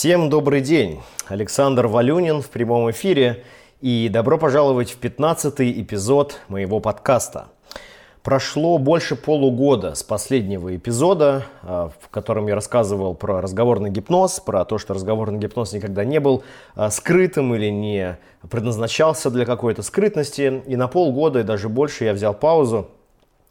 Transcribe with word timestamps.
Всем 0.00 0.30
добрый 0.30 0.62
день! 0.62 1.02
Александр 1.28 1.86
Валюнин 1.86 2.40
в 2.40 2.48
прямом 2.48 2.90
эфире 2.90 3.44
и 3.82 4.08
добро 4.10 4.38
пожаловать 4.38 4.90
в 4.92 4.96
15 4.96 5.60
эпизод 5.60 6.40
моего 6.48 6.80
подкаста. 6.80 7.48
Прошло 8.22 8.78
больше 8.78 9.14
полугода 9.14 9.94
с 9.94 10.02
последнего 10.02 10.74
эпизода, 10.74 11.44
а, 11.62 11.90
в 12.00 12.08
котором 12.08 12.46
я 12.46 12.54
рассказывал 12.54 13.14
про 13.14 13.42
разговорный 13.42 13.90
гипноз, 13.90 14.40
про 14.40 14.64
то, 14.64 14.78
что 14.78 14.94
разговорный 14.94 15.38
гипноз 15.38 15.74
никогда 15.74 16.02
не 16.02 16.18
был 16.18 16.44
а, 16.74 16.88
скрытым 16.88 17.54
или 17.54 17.68
не 17.68 18.16
предназначался 18.50 19.30
для 19.30 19.44
какой-то 19.44 19.82
скрытности. 19.82 20.62
И 20.66 20.76
на 20.76 20.88
полгода 20.88 21.40
и 21.40 21.42
даже 21.42 21.68
больше 21.68 22.04
я 22.04 22.14
взял 22.14 22.32
паузу 22.32 22.88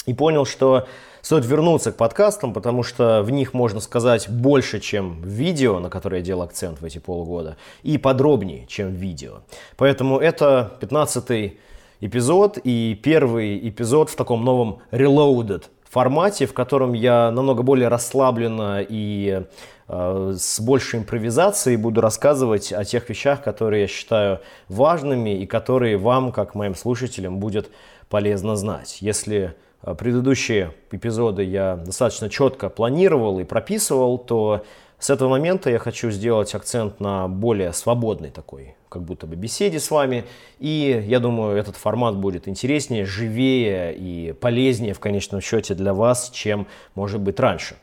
и 0.07 0.15
понял, 0.15 0.45
что 0.45 0.87
Стоит 1.21 1.45
вернуться 1.45 1.91
к 1.91 1.97
подкастам, 1.97 2.53
потому 2.53 2.83
что 2.83 3.21
в 3.23 3.29
них 3.29 3.53
можно 3.53 3.79
сказать 3.79 4.29
больше, 4.29 4.79
чем 4.79 5.21
в 5.21 5.27
видео, 5.27 5.79
на 5.79 5.89
которое 5.89 6.17
я 6.17 6.23
делал 6.23 6.43
акцент 6.43 6.81
в 6.81 6.85
эти 6.85 6.99
полгода, 6.99 7.57
и 7.83 7.97
подробнее, 7.97 8.65
чем 8.67 8.89
в 8.89 8.93
видео. 8.93 9.41
Поэтому 9.75 10.19
это 10.19 10.73
15 10.79 11.53
эпизод 12.01 12.57
и 12.63 12.99
первый 13.01 13.69
эпизод 13.69 14.09
в 14.09 14.15
таком 14.15 14.45
новом 14.45 14.79
reloaded 14.91 15.65
формате, 15.89 16.45
в 16.45 16.53
котором 16.53 16.93
я 16.93 17.31
намного 17.31 17.63
более 17.63 17.87
расслабленно 17.87 18.85
и 18.87 19.43
э, 19.87 20.33
с 20.37 20.59
большей 20.59 20.99
импровизацией 20.99 21.77
буду 21.77 21.99
рассказывать 21.99 22.71
о 22.71 22.85
тех 22.85 23.09
вещах, 23.09 23.43
которые 23.43 23.81
я 23.81 23.87
считаю 23.87 24.39
важными 24.67 25.41
и 25.41 25.45
которые 25.45 25.97
вам, 25.97 26.31
как 26.31 26.53
моим 26.55 26.75
слушателям, 26.75 27.39
будет 27.39 27.69
полезно 28.07 28.55
знать. 28.55 28.97
Если 29.01 29.55
предыдущие 29.81 30.73
эпизоды 30.91 31.43
я 31.43 31.75
достаточно 31.75 32.29
четко 32.29 32.69
планировал 32.69 33.39
и 33.39 33.43
прописывал, 33.43 34.17
то 34.17 34.63
с 34.99 35.09
этого 35.09 35.29
момента 35.29 35.69
я 35.69 35.79
хочу 35.79 36.11
сделать 36.11 36.53
акцент 36.53 36.99
на 36.99 37.29
более 37.29 37.71
свободной 37.71 38.31
такой, 38.31 38.75
как 38.89 39.03
будто 39.03 39.27
бы 39.27 39.37
беседе 39.37 39.79
с 39.79 39.89
вами. 39.91 40.25
И 40.59 41.03
я 41.07 41.19
думаю, 41.21 41.57
этот 41.57 41.77
формат 41.77 42.17
будет 42.17 42.49
интереснее, 42.49 43.05
живее 43.05 43.95
и 43.95 44.33
полезнее 44.33 44.93
в 44.93 44.99
конечном 44.99 45.39
счете 45.39 45.73
для 45.73 45.93
вас, 45.93 46.29
чем 46.31 46.67
может 46.95 47.21
быть 47.21 47.39
раньше. 47.39 47.75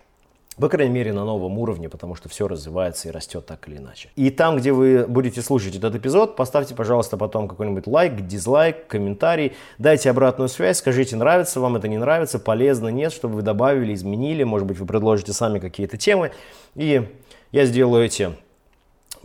По 0.59 0.71
крайней 0.71 0.95
мере, 0.95 1.13
на 1.13 1.27
новом 1.27 1.59
уровне, 1.59 1.91
потому 1.91 2.15
что 2.15 2.31
все 2.31 2.49
развивается 2.49 3.09
и 3.09 3.11
растет 3.11 3.45
так 3.45 3.69
или 3.69 3.77
иначе. 3.77 4.09
И 4.17 4.31
там, 4.31 4.57
где 4.57 4.73
вы 4.73 5.07
будете 5.07 5.43
слушать 5.43 5.77
этот 5.77 5.95
эпизод, 5.95 6.35
поставьте, 6.35 6.75
пожалуйста, 6.75 7.19
потом 7.19 7.47
какой-нибудь 7.47 7.87
лайк, 7.87 8.27
дизлайк, 8.27 8.87
комментарий. 8.87 9.53
Дайте 9.77 10.09
обратную 10.09 10.49
связь, 10.49 10.79
скажите, 10.79 11.15
нравится 11.17 11.61
вам 11.61 11.77
это, 11.77 11.89
не 11.89 11.99
нравится, 11.99 12.39
полезно, 12.39 12.89
нет, 12.89 13.13
чтобы 13.13 13.35
вы 13.35 13.43
добавили, 13.43 13.93
изменили. 13.93 14.45
Может 14.45 14.67
быть, 14.67 14.79
вы 14.79 14.87
предложите 14.87 15.35
сами 15.35 15.59
какие-то 15.59 15.99
темы. 15.99 16.33
И 16.75 17.07
я 17.53 17.67
сделаю 17.67 18.07
эти 18.07 18.31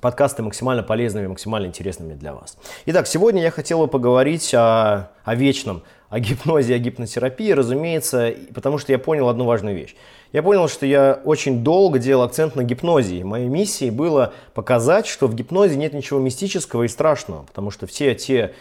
подкасты 0.01 0.41
максимально 0.41 0.83
полезными, 0.83 1.27
максимально 1.27 1.67
интересными 1.67 2.15
для 2.15 2.33
вас. 2.33 2.57
Итак, 2.87 3.07
сегодня 3.07 3.41
я 3.41 3.51
хотел 3.51 3.79
бы 3.79 3.87
поговорить 3.87 4.53
о, 4.53 5.11
о 5.23 5.35
вечном, 5.35 5.83
о 6.09 6.19
гипнозе, 6.19 6.75
о 6.75 6.79
гипнотерапии, 6.79 7.51
разумеется, 7.51 8.33
потому 8.53 8.79
что 8.79 8.91
я 8.91 8.99
понял 8.99 9.29
одну 9.29 9.45
важную 9.45 9.75
вещь. 9.75 9.95
Я 10.33 10.43
понял, 10.43 10.67
что 10.67 10.85
я 10.85 11.21
очень 11.23 11.63
долго 11.63 11.99
делал 11.99 12.23
акцент 12.23 12.55
на 12.55 12.63
гипнозе. 12.63 13.17
И 13.17 13.23
моей 13.23 13.47
миссией 13.47 13.91
было 13.91 14.33
показать, 14.53 15.05
что 15.05 15.27
в 15.27 15.35
гипнозе 15.35 15.75
нет 15.75 15.93
ничего 15.93 16.19
мистического 16.19 16.83
и 16.83 16.87
страшного, 16.87 17.43
потому 17.43 17.69
что 17.69 17.85
все 17.85 18.15
те 18.15 18.53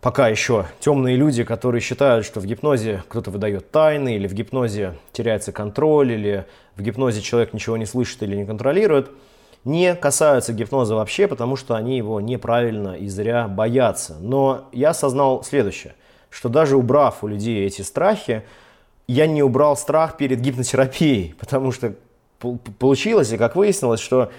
пока 0.00 0.28
еще 0.28 0.66
темные 0.78 1.16
люди, 1.16 1.42
которые 1.42 1.80
считают, 1.80 2.26
что 2.26 2.38
в 2.38 2.46
гипнозе 2.46 3.02
кто-то 3.08 3.30
выдает 3.30 3.70
тайны, 3.70 4.16
или 4.16 4.28
в 4.28 4.34
гипнозе 4.34 4.94
теряется 5.12 5.52
контроль, 5.52 6.12
или 6.12 6.44
в 6.76 6.82
гипнозе 6.82 7.22
человек 7.22 7.54
ничего 7.54 7.76
не 7.76 7.86
слышит 7.86 8.22
или 8.22 8.36
не 8.36 8.44
контролирует– 8.44 9.10
не 9.66 9.96
касаются 9.96 10.52
гипноза 10.52 10.94
вообще, 10.94 11.26
потому 11.26 11.56
что 11.56 11.74
они 11.74 11.96
его 11.96 12.20
неправильно 12.20 12.96
и 12.96 13.08
зря 13.08 13.48
боятся. 13.48 14.16
Но 14.20 14.68
я 14.72 14.90
осознал 14.90 15.42
следующее, 15.42 15.96
что 16.30 16.48
даже 16.48 16.76
убрав 16.76 17.24
у 17.24 17.26
людей 17.26 17.66
эти 17.66 17.82
страхи, 17.82 18.44
я 19.08 19.26
не 19.26 19.42
убрал 19.42 19.76
страх 19.76 20.16
перед 20.16 20.40
гипнотерапией, 20.40 21.34
потому 21.40 21.72
что 21.72 21.94
получилось, 22.78 23.32
и 23.32 23.36
как 23.36 23.56
выяснилось, 23.56 23.98
что 23.98 24.30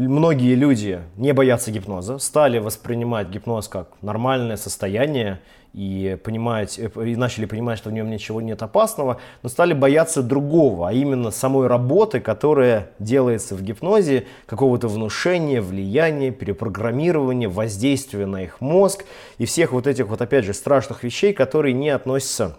многие 0.00 0.54
люди 0.54 1.00
не 1.16 1.32
боятся 1.32 1.70
гипноза, 1.70 2.18
стали 2.18 2.58
воспринимать 2.58 3.28
гипноз 3.28 3.68
как 3.68 3.88
нормальное 4.02 4.56
состояние 4.56 5.40
и, 5.72 6.18
понимать, 6.22 6.78
э, 6.78 6.90
и 7.04 7.16
начали 7.16 7.44
понимать, 7.44 7.78
что 7.78 7.90
в 7.90 7.92
нем 7.92 8.10
ничего 8.10 8.40
нет 8.40 8.62
опасного, 8.62 9.18
но 9.42 9.48
стали 9.48 9.72
бояться 9.74 10.22
другого, 10.22 10.88
а 10.88 10.92
именно 10.92 11.30
самой 11.30 11.66
работы, 11.66 12.20
которая 12.20 12.90
делается 12.98 13.54
в 13.54 13.62
гипнозе, 13.62 14.26
какого-то 14.46 14.88
внушения, 14.88 15.60
влияния, 15.60 16.30
перепрограммирования, 16.30 17.48
воздействия 17.48 18.26
на 18.26 18.42
их 18.42 18.60
мозг 18.60 19.04
и 19.38 19.44
всех 19.44 19.72
вот 19.72 19.86
этих 19.86 20.08
вот 20.08 20.20
опять 20.20 20.44
же 20.44 20.54
страшных 20.54 21.04
вещей, 21.04 21.32
которые 21.32 21.74
не 21.74 21.90
относятся 21.90 22.58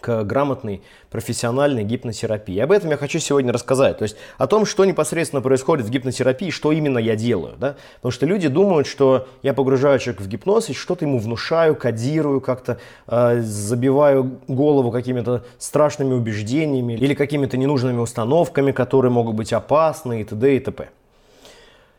к 0.00 0.24
грамотной 0.24 0.82
профессиональной 1.10 1.84
гипнотерапии. 1.84 2.58
Об 2.58 2.72
этом 2.72 2.90
я 2.90 2.96
хочу 2.96 3.18
сегодня 3.18 3.52
рассказать. 3.52 3.98
То 3.98 4.02
есть 4.02 4.16
о 4.38 4.46
том, 4.46 4.66
что 4.66 4.84
непосредственно 4.84 5.42
происходит 5.42 5.86
в 5.86 5.90
гипнотерапии, 5.90 6.50
что 6.50 6.72
именно 6.72 6.98
я 6.98 7.16
делаю. 7.16 7.54
Да? 7.58 7.76
Потому 7.96 8.12
что 8.12 8.26
люди 8.26 8.48
думают, 8.48 8.86
что 8.86 9.28
я 9.42 9.54
погружаю 9.54 9.98
человека 9.98 10.22
в 10.22 10.28
гипноз 10.28 10.70
и 10.70 10.74
что-то 10.74 11.04
ему 11.04 11.18
внушаю, 11.18 11.74
кодирую, 11.74 12.40
как-то 12.40 12.78
э, 13.06 13.40
забиваю 13.40 14.40
голову 14.48 14.90
какими-то 14.90 15.44
страшными 15.58 16.14
убеждениями 16.14 16.94
или 16.94 17.14
какими-то 17.14 17.56
ненужными 17.56 17.98
установками, 17.98 18.72
которые 18.72 19.10
могут 19.10 19.34
быть 19.34 19.52
опасны 19.52 20.20
и 20.20 20.24
т.д. 20.24 20.56
и 20.56 20.60
т.п. 20.60 20.88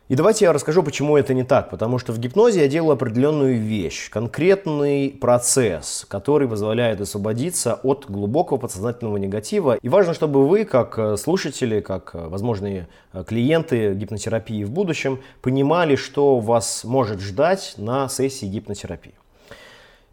И 0.08 0.16
давайте 0.16 0.46
я 0.46 0.54
расскажу, 0.54 0.84
почему 0.84 1.18
это 1.18 1.34
не 1.34 1.44
так. 1.44 1.70
Потому 1.70 2.00
что 2.00 2.14
в 2.14 2.20
гипнозе 2.20 2.62
я 2.62 2.68
делаю 2.70 2.94
определенную 2.94 3.60
вещь, 3.60 4.10
конкретный 4.10 5.10
процесс, 5.10 6.06
который 6.08 6.48
позволяет 6.48 7.02
освободиться 7.02 7.74
от 7.84 8.06
глубокого 8.08 8.58
подсознательного 8.58 9.18
негатива. 9.18 9.78
И 9.82 9.90
важно, 9.90 10.14
чтобы 10.14 10.48
вы, 10.48 10.64
как 10.64 10.98
э, 10.98 11.18
слушатели, 11.18 11.82
как 11.82 12.12
э, 12.14 12.26
возможные 12.28 12.88
э, 13.12 13.26
клиенты 13.28 13.94
гипнотерапии 13.96 14.64
в 14.64 14.72
будущем, 14.72 15.20
понимали, 15.42 15.98
что 15.98 16.40
вас 16.40 16.86
может 16.86 17.20
ждать 17.20 17.74
на 17.76 18.08
сессии 18.08 18.46
гипнотерапии. 18.46 19.14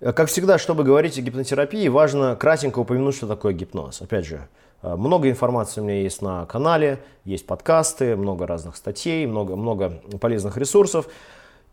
Как 0.00 0.28
всегда, 0.28 0.58
чтобы 0.58 0.82
говорить 0.82 1.16
о 1.18 1.22
гипнотерапии, 1.22 1.86
важно 1.86 2.34
кратенько 2.34 2.80
упомянуть, 2.80 3.14
что 3.14 3.28
такое 3.28 3.52
гипноз. 3.52 4.02
Опять 4.02 4.26
же, 4.26 4.48
много 4.84 5.30
информации 5.30 5.80
у 5.80 5.84
меня 5.84 6.02
есть 6.02 6.20
на 6.20 6.44
канале, 6.46 7.02
есть 7.24 7.46
подкасты, 7.46 8.16
много 8.16 8.46
разных 8.46 8.76
статей, 8.76 9.26
много, 9.26 9.56
много 9.56 10.02
полезных 10.20 10.56
ресурсов. 10.56 11.08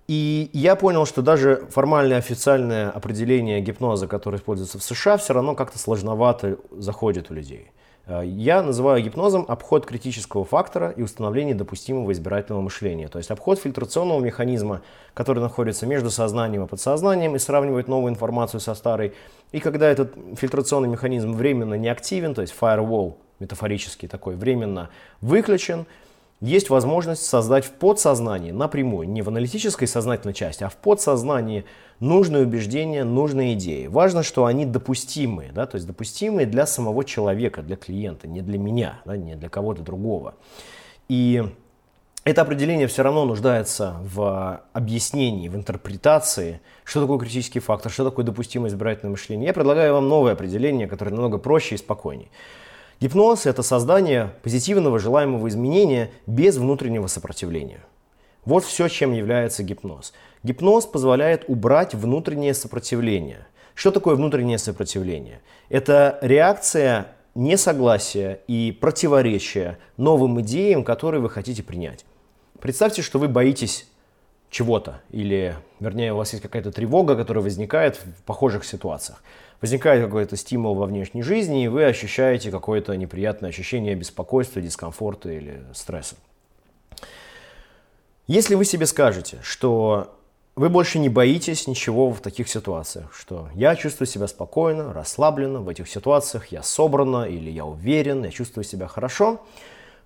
И 0.08 0.50
я 0.54 0.76
понял, 0.76 1.06
что 1.06 1.22
даже 1.22 1.68
формальное 1.70 2.18
официальное 2.18 2.90
определение 2.90 3.62
гипноза, 3.62 4.08
которое 4.08 4.38
используется 4.38 4.80
в 4.80 4.84
США, 4.84 5.18
все 5.18 5.34
равно 5.34 5.56
как-то 5.56 5.78
сложновато 5.78 6.58
заходит 6.72 7.32
у 7.32 7.34
людей. 7.34 7.72
Э, 8.08 8.22
я 8.26 8.62
называю 8.62 9.04
гипнозом 9.04 9.46
обход 9.48 9.86
критического 9.86 10.46
фактора 10.46 10.90
и 10.90 11.02
установление 11.02 11.56
допустимого 11.56 12.12
избирательного 12.12 12.62
мышления. 12.62 13.08
То 13.08 13.18
есть 13.18 13.32
обход 13.32 13.60
фильтрационного 13.60 14.20
механизма, 14.20 14.82
который 15.14 15.40
находится 15.40 15.86
между 15.86 16.10
сознанием 16.10 16.64
и 16.64 16.68
подсознанием 16.68 17.36
и 17.36 17.40
сравнивает 17.40 17.88
новую 17.88 18.12
информацию 18.12 18.60
со 18.60 18.74
старой. 18.76 19.14
И 19.52 19.60
когда 19.60 19.90
этот 19.90 20.14
фильтрационный 20.38 20.90
механизм 20.90 21.34
временно 21.34 21.76
не 21.76 21.90
активен, 21.90 22.34
то 22.34 22.42
есть 22.42 22.54
firewall 22.60 23.16
метафорический 23.40 24.08
такой, 24.08 24.36
временно 24.36 24.90
выключен, 25.20 25.86
есть 26.42 26.72
возможность 26.72 27.24
создать 27.24 27.66
в 27.66 27.72
подсознании 27.72 28.52
напрямую, 28.52 29.08
не 29.08 29.22
в 29.22 29.30
аналитической 29.30 29.86
сознательной 29.86 30.34
части, 30.34 30.64
а 30.64 30.70
в 30.70 30.76
подсознании 30.76 31.66
нужные 32.00 32.44
убеждения, 32.44 33.04
нужные 33.04 33.54
идеи. 33.54 33.86
Важно, 33.86 34.24
что 34.24 34.46
они 34.46 34.66
допустимые, 34.66 35.52
да, 35.52 35.68
то 35.68 35.76
есть 35.76 35.86
допустимые 35.86 36.48
для 36.48 36.66
самого 36.66 37.06
человека, 37.06 37.62
для 37.62 37.76
клиента, 37.76 38.28
не 38.28 38.42
для 38.42 38.58
меня, 38.58 39.02
да, 39.06 39.16
не 39.16 39.36
для 39.36 39.50
кого-то 39.50 39.84
другого. 39.84 40.34
И 41.08 41.44
это 42.24 42.42
определение 42.42 42.88
все 42.88 43.04
равно 43.04 43.26
нуждается 43.26 43.98
в 44.02 44.62
объяснении, 44.74 45.48
в 45.48 45.56
интерпретации, 45.56 46.60
что 46.84 47.02
такое 47.02 47.20
критический 47.20 47.60
фактор, 47.60 47.92
что 47.92 48.04
такое 48.04 48.26
допустимое 48.26 48.70
избирательное 48.70 49.12
мышление. 49.12 49.48
Я 49.48 49.54
предлагаю 49.54 49.94
вам 49.94 50.08
новое 50.08 50.34
определение, 50.34 50.88
которое 50.88 51.12
намного 51.12 51.38
проще 51.38 51.76
и 51.76 51.78
спокойнее. 51.78 52.30
Гипноз– 53.02 53.46
это 53.48 53.64
создание 53.64 54.32
позитивного 54.44 55.00
желаемого 55.00 55.48
изменения 55.48 56.12
без 56.28 56.58
внутреннего 56.58 57.08
сопротивления. 57.08 57.84
Вот 58.46 58.64
все, 58.64 58.88
чем 58.90 59.12
является 59.12 59.64
гипноз. 59.64 60.14
Гипноз 60.44 60.86
позволяет 60.86 61.46
убрать 61.48 61.96
внутреннее 61.96 62.54
сопротивление. 62.54 63.48
Что 63.74 63.90
такое 63.90 64.14
внутреннее 64.14 64.60
сопротивление? 64.60 65.42
Это 65.70 66.20
реакция 66.22 67.08
несогласия 67.34 68.42
и 68.48 68.72
противоречия 68.72 69.80
новым 69.98 70.40
идеям, 70.42 70.84
которые 70.84 71.22
вы 71.22 71.32
хотите 71.32 71.64
принять. 71.64 72.06
Представьте, 72.60 73.02
что 73.02 73.18
вы 73.18 73.28
боитесь 73.30 73.88
чего-то, 74.52 75.02
или, 75.10 75.56
вернее, 75.80 76.14
у 76.14 76.18
вас 76.18 76.34
есть 76.34 76.44
какая-то 76.44 76.72
тревога, 76.72 77.16
которая 77.16 77.44
возникает 77.44 77.96
в 77.96 78.24
похожих 78.24 78.64
ситуациях 78.64 79.24
возникает 79.62 80.04
какой-то 80.04 80.36
стимул 80.36 80.76
во 80.76 80.88
внешней 80.88 81.22
жизни, 81.22 81.64
и 81.64 81.68
вы 81.68 81.86
ощущаете 81.86 82.52
какое-то 82.52 82.98
неприятное 82.98 83.50
ощущение 83.50 83.96
беспокойства, 83.96 84.62
дискомфорта 84.62 85.32
или 85.32 85.64
стресса. 85.74 86.16
Если 88.28 88.56
вы 88.56 88.66
себе 88.66 88.88
скажете, 88.88 89.38
что 89.44 90.18
вы 90.56 90.70
больше 90.70 91.00
не 91.00 91.10
боитесь 91.10 91.68
ничего 91.68 92.10
в 92.12 92.22
таких 92.22 92.50
ситуациях, 92.50 93.14
что 93.14 93.50
я 93.54 93.76
чувствую 93.76 94.08
себя 94.08 94.28
спокойно, 94.28 94.94
расслабленно, 94.94 95.62
в 95.62 95.70
этих 95.70 95.88
ситуациях 95.88 96.48
я 96.48 96.64
собрана 96.64 97.26
или 97.26 97.50
я 97.50 97.66
уверен, 97.66 98.24
я 98.24 98.32
чувствую 98.32 98.64
себя 98.64 98.88
хорошо, 98.88 99.42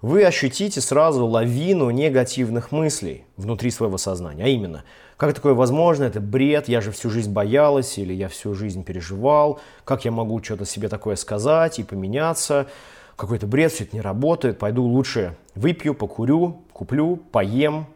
вы 0.01 0.24
ощутите 0.24 0.81
сразу 0.81 1.25
лавину 1.25 1.89
негативных 1.89 2.71
мыслей 2.71 3.25
внутри 3.38 3.71
своего 3.71 3.97
сознания. 3.97 4.44
А 4.44 4.47
именно, 4.47 4.83
как 5.18 5.33
такое 5.33 5.53
возможно, 5.53 6.03
это 6.03 6.19
бред, 6.19 6.68
я 6.68 6.81
же 6.81 6.92
всю 6.92 7.09
жизнь 7.09 7.31
боялась 7.31 7.97
или 7.97 8.13
я 8.13 8.27
всю 8.30 8.53
жизнь 8.53 8.83
переживал, 8.83 9.59
как 9.83 10.06
я 10.06 10.12
могу 10.12 10.44
что-то 10.44 10.65
себе 10.65 10.89
такое 10.89 11.15
сказать 11.15 11.80
и 11.80 11.83
поменяться, 11.83 12.68
какой-то 13.15 13.47
бред, 13.47 13.71
все 13.71 13.86
это 13.86 13.95
не 13.95 14.01
работает, 14.01 14.59
пойду 14.59 14.83
лучше 14.83 15.38
выпью, 15.56 15.94
покурю, 15.94 16.62
куплю, 16.74 17.15
поем, 17.15 17.88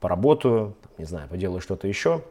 поработаю, 0.00 0.74
не 0.98 1.04
знаю, 1.04 1.28
поделаю 1.28 1.60
что-то 1.60 1.86
еще. 1.88 2.22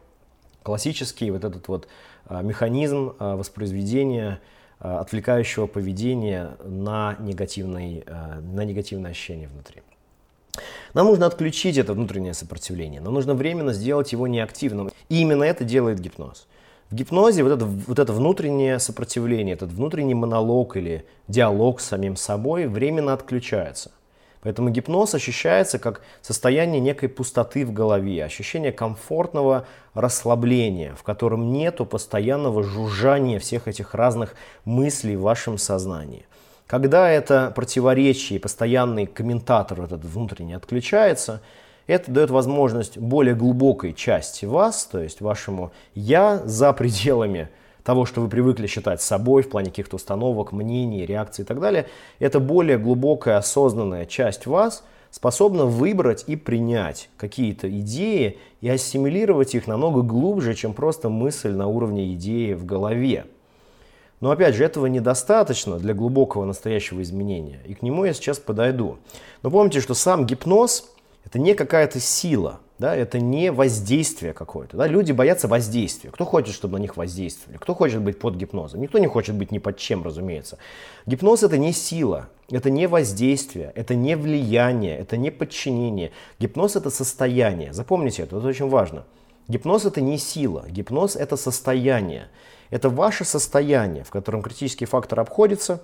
Классический 0.63 1.29
вот 1.29 1.43
этот 1.43 1.67
вот 1.67 1.87
а, 2.25 2.41
механизм 2.41 3.13
а, 3.19 3.35
воспроизведения 3.35 4.41
отвлекающего 4.79 5.67
поведения 5.67 6.57
на, 6.63 7.15
негативный, 7.19 8.03
на 8.53 8.65
негативное 8.65 9.11
ощущение 9.11 9.47
внутри. 9.47 9.81
Нам 10.93 11.07
нужно 11.07 11.25
отключить 11.25 11.77
это 11.77 11.93
внутреннее 11.93 12.33
сопротивление, 12.33 13.01
нам 13.01 13.13
нужно 13.13 13.33
временно 13.33 13.73
сделать 13.73 14.11
его 14.11 14.27
неактивным. 14.27 14.91
И 15.09 15.21
именно 15.21 15.43
это 15.43 15.63
делает 15.63 15.99
гипноз. 15.99 16.47
В 16.89 16.95
гипнозе 16.95 17.43
вот 17.43 17.51
это, 17.51 17.65
вот 17.65 17.99
это 17.99 18.13
внутреннее 18.13 18.79
сопротивление, 18.79 19.55
этот 19.55 19.71
внутренний 19.71 20.13
монолог 20.13 20.77
или 20.77 21.05
диалог 21.27 21.81
с 21.81 21.85
самим 21.85 22.15
собой 22.15 22.67
временно 22.67 23.13
отключается– 23.13 23.91
Поэтому 24.45 24.69
гипноз 24.69 25.15
ощущается 25.15 25.79
как 25.79 26.01
состояние 26.21 26.79
некой 26.79 27.09
пустоты 27.09 27.65
в 27.65 27.73
голове, 27.73 28.23
ощущение 28.23 28.71
комфортного 28.71 29.65
расслабления, 29.95 30.93
в 30.93 31.01
котором 31.01 31.51
нету 31.51 31.83
постоянного 31.83 32.61
жужжания 32.61 33.39
всех 33.39 33.67
этих 33.67 33.95
разных 33.95 34.35
мыслей 34.63 35.15
в 35.15 35.21
вашем 35.21 35.57
сознании. 35.57 36.27
Когда 36.67 37.09
это 37.09 37.53
противоречие, 37.55 38.39
постоянный 38.39 39.07
комментатор 39.07 39.81
этот 39.81 40.05
внутренний 40.05 40.53
отключается, 40.53 41.41
это 41.87 42.11
дает 42.11 42.29
возможность 42.29 42.99
более 42.99 43.33
глубокой 43.33 43.93
части 43.95 44.45
вас, 44.45 44.85
то 44.85 44.99
есть 44.99 45.21
вашему 45.21 45.71
«я» 45.95 46.39
за 46.45 46.71
пределами 46.73 47.49
того, 47.85 48.05
что 48.05 48.19
вы 48.19 48.27
привыкли 48.27 48.65
считать 48.65 48.99
собой 48.99 49.43
в 49.43 49.49
плане 49.49 49.69
каких-то 49.69 49.97
установок, 49.97 50.51
мнений, 50.51 51.05
реакций 51.05 51.43
и 51.43 51.45
так 51.45 51.59
далее, 51.59 51.85
это 52.17 52.39
более 52.39 52.79
глубокая 52.79 53.37
осознанная 53.37 54.07
часть 54.07 54.47
вас 54.47 54.83
способна 55.11 55.65
выбрать 55.65 56.23
и 56.25 56.35
принять 56.35 57.09
какие-то 57.15 57.69
идеи 57.69 58.39
и 58.59 58.67
ассимилировать 58.67 59.53
их 59.53 59.67
намного 59.67 60.01
глубже, 60.01 60.55
чем 60.55 60.73
просто 60.73 61.09
мысль 61.09 61.51
на 61.51 61.67
уровне 61.67 62.15
идеи 62.15 62.53
в 62.53 62.65
голове. 62.65 63.27
Но 64.19 64.31
опять 64.31 64.55
же, 64.55 64.65
этого 64.65 64.87
недостаточно 64.87 65.77
для 65.77 65.93
глубокого 65.93 66.43
настоящего 66.43 67.03
изменения, 67.03 67.59
и 67.67 67.75
к 67.75 67.83
нему 67.83 68.03
я 68.05 68.13
сейчас 68.13 68.39
подойду. 68.39 68.97
Но 69.43 69.51
помните, 69.51 69.79
что 69.79 69.93
сам 69.93 70.25
гипноз– 70.25 70.89
это 71.23 71.37
не 71.37 71.53
какая-то 71.53 71.99
сила– 71.99 72.59
да, 72.77 72.93
это 72.93 73.19
не 73.19 73.51
воздействие 73.51 74.33
какое-то. 74.33 74.75
Да? 74.75 74.87
Люди 74.87 75.13
боятся 75.13 75.47
воздействия. 75.47 76.11
Кто 76.11 76.25
хочет, 76.25 76.53
чтобы 76.53 76.77
на 76.77 76.81
них 76.81 76.97
воздействовали? 76.97 77.57
Кто 77.57 77.73
хочет 77.73 78.01
быть 78.01 78.19
под 78.19 78.35
гипнозом? 78.35 78.81
Никто 78.81 78.97
не 78.97 79.07
хочет 79.07 79.35
быть 79.35 79.51
ни 79.51 79.59
под 79.59 79.77
чем, 79.77 80.03
разумеется. 80.03 80.57
Гипноз 81.05 81.43
это 81.43 81.57
не 81.57 81.71
сила, 81.71 82.27
это 82.49 82.69
не 82.69 82.87
воздействие, 82.87 83.71
это 83.75 83.95
не 83.95 84.17
влияние, 84.17 84.97
это 84.97 85.15
не 85.15 85.31
подчинение. 85.31 86.11
Гипноз 86.37 86.75
это 86.75 86.89
состояние. 86.89 87.71
Запомните 87.71 88.23
это, 88.23 88.37
это 88.37 88.47
очень 88.47 88.67
важно. 88.67 89.05
Гипноз 89.47 89.85
это 89.85 90.01
не 90.01 90.17
сила, 90.17 90.65
гипноз 90.67 91.15
это 91.15 91.37
состояние. 91.37 92.27
Это 92.71 92.89
ваше 92.89 93.23
состояние, 93.23 94.03
в 94.03 94.09
котором 94.09 94.41
критический 94.41 94.85
фактор 94.85 95.21
обходится 95.21 95.81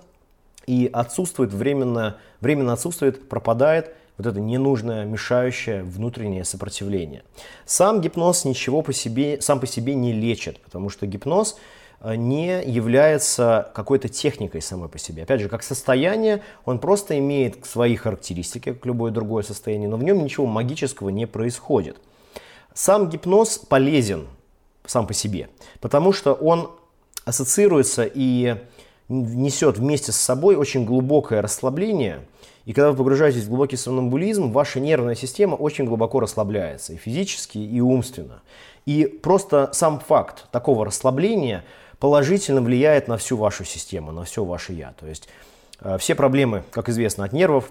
и 0.66 0.90
отсутствует 0.92 1.54
временно, 1.54 2.18
временно 2.40 2.74
отсутствует, 2.74 3.28
пропадает, 3.30 3.94
вот 4.18 4.26
это 4.26 4.40
ненужное, 4.40 5.04
мешающее 5.04 5.82
внутреннее 5.82 6.44
сопротивление. 6.44 7.22
Сам 7.64 8.00
гипноз 8.00 8.44
ничего 8.44 8.82
по 8.82 8.92
себе, 8.92 9.40
сам 9.40 9.60
по 9.60 9.66
себе 9.66 9.94
не 9.94 10.12
лечит, 10.12 10.60
потому 10.60 10.90
что 10.90 11.06
гипноз 11.06 11.56
э, 12.00 12.14
не 12.14 12.62
является 12.62 13.70
какой-то 13.74 14.08
техникой 14.08 14.62
самой 14.62 14.88
по 14.88 14.98
себе. 14.98 15.22
Опять 15.22 15.40
же, 15.40 15.48
как 15.48 15.62
состояние, 15.62 16.42
он 16.64 16.78
просто 16.78 17.18
имеет 17.18 17.64
свои 17.64 17.96
характеристики, 17.96 18.72
как 18.72 18.84
любое 18.86 19.12
другое 19.12 19.42
состояние, 19.42 19.88
но 19.88 19.96
в 19.96 20.04
нем 20.04 20.22
ничего 20.22 20.46
магического 20.46 21.08
не 21.08 21.26
происходит. 21.26 21.96
Сам 22.74 23.08
гипноз 23.08 23.58
полезен 23.58 24.28
сам 24.86 25.06
по 25.06 25.14
себе, 25.14 25.48
потому 25.80 26.12
что 26.12 26.32
он 26.32 26.70
ассоциируется 27.24 28.04
и 28.04 28.56
несет 29.12 29.78
вместе 29.78 30.12
с 30.12 30.16
собой 30.16 30.56
очень 30.56 30.84
глубокое 30.84 31.42
расслабление– 31.42 32.20
и 32.64 32.72
когда 32.72 32.90
вы 32.92 32.96
погружаетесь 32.96 33.44
в 33.44 33.48
глубокий 33.48 33.76
сомнамбулизм, 33.76 34.52
ваша 34.52 34.78
нервная 34.78 35.14
система 35.14 35.56
очень 35.56 35.84
глубоко 35.84 36.20
расслабляется 36.20 36.92
и 36.92 36.96
физически, 36.96 37.58
и 37.58 37.80
умственно. 37.80 38.42
И 38.86 39.04
просто 39.06 39.70
сам 39.72 40.00
факт 40.00 40.46
такого 40.50 40.86
расслабления 40.86 41.64
положительно 41.98 42.60
влияет 42.60 43.08
на 43.08 43.16
всю 43.16 43.36
вашу 43.36 43.64
систему, 43.64 44.12
на 44.12 44.24
все 44.24 44.44
ваше 44.44 44.72
я. 44.72 44.92
То 44.98 45.06
есть 45.06 45.28
э, 45.80 45.98
все 45.98 46.14
проблемы, 46.14 46.62
как 46.70 46.88
известно, 46.88 47.24
от 47.24 47.32
нервов 47.32 47.70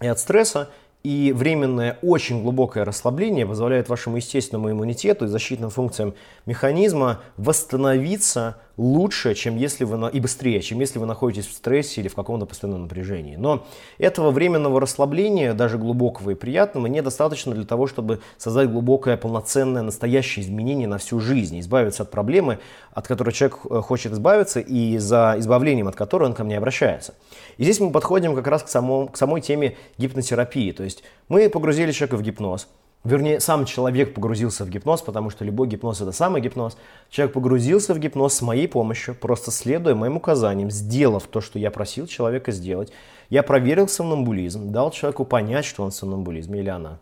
и 0.00 0.06
от 0.06 0.18
стресса 0.18 0.70
и 1.02 1.32
временное 1.36 1.98
очень 2.00 2.42
глубокое 2.42 2.86
расслабление 2.86 3.46
позволяет 3.46 3.90
вашему 3.90 4.16
естественному 4.16 4.70
иммунитету 4.70 5.26
и 5.26 5.28
защитным 5.28 5.68
функциям 5.68 6.14
механизма 6.46 7.20
восстановиться 7.36 8.56
лучше, 8.76 9.34
чем 9.34 9.56
если 9.56 9.84
вы, 9.84 10.10
и 10.10 10.20
быстрее, 10.20 10.60
чем 10.60 10.80
если 10.80 10.98
вы 10.98 11.06
находитесь 11.06 11.46
в 11.46 11.52
стрессе 11.52 12.00
или 12.00 12.08
в 12.08 12.14
каком-то 12.14 12.46
постоянном 12.46 12.82
напряжении. 12.82 13.36
Но 13.36 13.66
этого 13.98 14.30
временного 14.30 14.80
расслабления, 14.80 15.54
даже 15.54 15.78
глубокого 15.78 16.30
и 16.30 16.34
приятного, 16.34 16.86
недостаточно 16.86 17.54
для 17.54 17.64
того, 17.64 17.86
чтобы 17.86 18.20
создать 18.36 18.70
глубокое, 18.70 19.16
полноценное, 19.16 19.82
настоящее 19.82 20.44
изменение 20.44 20.88
на 20.88 20.98
всю 20.98 21.20
жизнь, 21.20 21.60
избавиться 21.60 22.02
от 22.02 22.10
проблемы, 22.10 22.58
от 22.92 23.06
которой 23.06 23.32
человек 23.32 23.58
э, 23.70 23.80
хочет 23.80 24.12
избавиться, 24.12 24.60
и 24.60 24.98
за 24.98 25.36
избавлением 25.38 25.88
от 25.88 25.96
которой 25.96 26.24
он 26.24 26.34
ко 26.34 26.44
мне 26.44 26.58
обращается. 26.58 27.14
И 27.58 27.64
здесь 27.64 27.80
мы 27.80 27.90
подходим 27.90 28.34
как 28.34 28.46
раз 28.46 28.62
к, 28.62 28.68
само, 28.68 29.06
к 29.06 29.16
самой 29.16 29.40
теме 29.40 29.76
гипнотерапии. 29.98 30.72
То 30.72 30.82
есть 30.82 31.02
мы 31.28 31.48
погрузили 31.48 31.92
человека 31.92 32.16
в 32.16 32.22
гипноз, 32.22 32.68
Вернее, 33.04 33.38
сам 33.38 33.66
человек 33.66 34.14
погрузился 34.14 34.64
в 34.64 34.70
гипноз, 34.70 35.02
потому 35.02 35.28
что 35.28 35.44
любой 35.44 35.68
гипноз 35.68 36.00
это 36.00 36.12
самый 36.12 36.40
гипноз. 36.40 36.78
Человек 37.10 37.34
погрузился 37.34 37.92
в 37.92 37.98
гипноз 37.98 38.32
с 38.32 38.40
моей 38.40 38.66
помощью, 38.66 39.14
просто 39.14 39.50
следуя 39.50 39.94
моим 39.94 40.16
указаниям, 40.16 40.70
сделав 40.70 41.26
то, 41.26 41.42
что 41.42 41.58
я 41.58 41.70
просил 41.70 42.06
человека 42.06 42.50
сделать. 42.50 42.90
Я 43.28 43.42
проверил 43.42 43.88
сомнамбулизм, 43.88 44.72
дал 44.72 44.90
человеку 44.90 45.26
понять, 45.26 45.66
что 45.66 45.82
он 45.82 45.90
в 45.90 45.94
сомнамбулизме 45.94 46.60
или 46.60 46.70
она. 46.70 46.98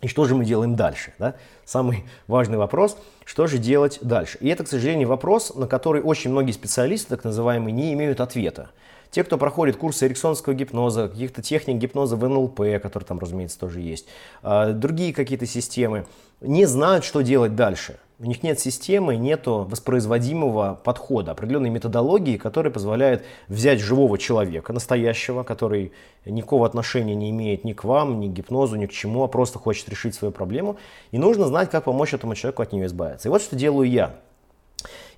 И 0.00 0.08
что 0.08 0.24
же 0.24 0.34
мы 0.34 0.44
делаем 0.44 0.74
дальше? 0.74 1.12
Да? 1.20 1.34
Самый 1.64 2.04
важный 2.26 2.58
вопрос, 2.58 2.96
что 3.24 3.46
же 3.46 3.58
делать 3.58 3.98
дальше? 4.00 4.38
И 4.40 4.48
это, 4.48 4.64
к 4.64 4.68
сожалению, 4.68 5.08
вопрос, 5.08 5.54
на 5.54 5.68
который 5.68 6.02
очень 6.02 6.30
многие 6.30 6.52
специалисты, 6.52 7.10
так 7.10 7.24
называемые, 7.24 7.72
не 7.72 7.92
имеют 7.92 8.20
ответа. 8.20 8.70
Те, 9.10 9.24
кто 9.24 9.38
проходит 9.38 9.76
курсы 9.76 10.06
эриксонского 10.06 10.54
гипноза, 10.54 11.08
каких-то 11.08 11.42
техник 11.42 11.76
гипноза 11.76 12.16
в 12.16 12.28
НЛП, 12.28 12.80
которые 12.82 13.06
там, 13.06 13.18
разумеется, 13.18 13.58
тоже 13.58 13.80
есть, 13.80 14.06
а, 14.42 14.72
другие 14.72 15.14
какие-то 15.14 15.46
системы, 15.46 16.06
не 16.40 16.66
знают, 16.66 17.04
что 17.04 17.22
делать 17.22 17.56
дальше. 17.56 17.98
У 18.20 18.24
них 18.24 18.42
нет 18.42 18.58
системы, 18.58 19.14
нет 19.14 19.42
воспроизводимого 19.46 20.80
подхода, 20.82 21.30
определенной 21.30 21.70
методологии, 21.70 22.36
которая 22.36 22.72
позволяет 22.72 23.24
взять 23.46 23.78
живого 23.78 24.18
человека, 24.18 24.72
настоящего, 24.72 25.44
который 25.44 25.92
никакого 26.26 26.66
отношения 26.66 27.14
не 27.14 27.30
имеет 27.30 27.64
ни 27.64 27.72
к 27.72 27.84
вам, 27.84 28.18
ни 28.18 28.26
к 28.26 28.32
гипнозу, 28.32 28.74
ни 28.74 28.86
к 28.86 28.90
чему, 28.90 29.22
а 29.22 29.28
просто 29.28 29.60
хочет 29.60 29.88
решить 29.88 30.16
свою 30.16 30.32
проблему. 30.32 30.78
И 31.12 31.18
нужно 31.18 31.46
знать, 31.46 31.70
как 31.70 31.84
помочь 31.84 32.12
этому 32.12 32.34
человеку 32.34 32.62
от 32.62 32.72
нее 32.72 32.86
избавиться. 32.86 33.28
И 33.28 33.30
вот 33.30 33.40
что 33.40 33.54
делаю 33.54 33.88
я 33.88 34.16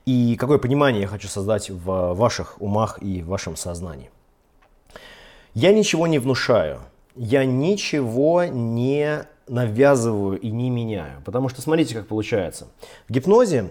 и 0.07 0.37
какое 0.37 0.59
понимание 0.59 1.02
я 1.02 1.09
хочу 1.09 1.28
создать 1.28 1.71
в 1.71 2.14
ваших 2.14 2.61
умах 2.61 2.99
и 3.02 3.23
в 3.23 3.26
вашем 3.26 3.57
сознании. 3.57 4.11
Я 5.54 5.73
ничего 5.73 6.07
не 6.07 6.19
внушаю, 6.19 6.80
я 7.16 7.45
ничего 7.45 8.45
не 8.45 9.26
навязываю 9.50 10.38
и 10.38 10.50
не 10.50 10.71
меняю. 10.71 11.21
Потому 11.25 11.49
что 11.49 11.61
смотрите, 11.61 11.95
как 11.95 12.07
получается. 12.07 12.69
В 13.09 13.12
гипнозе, 13.12 13.71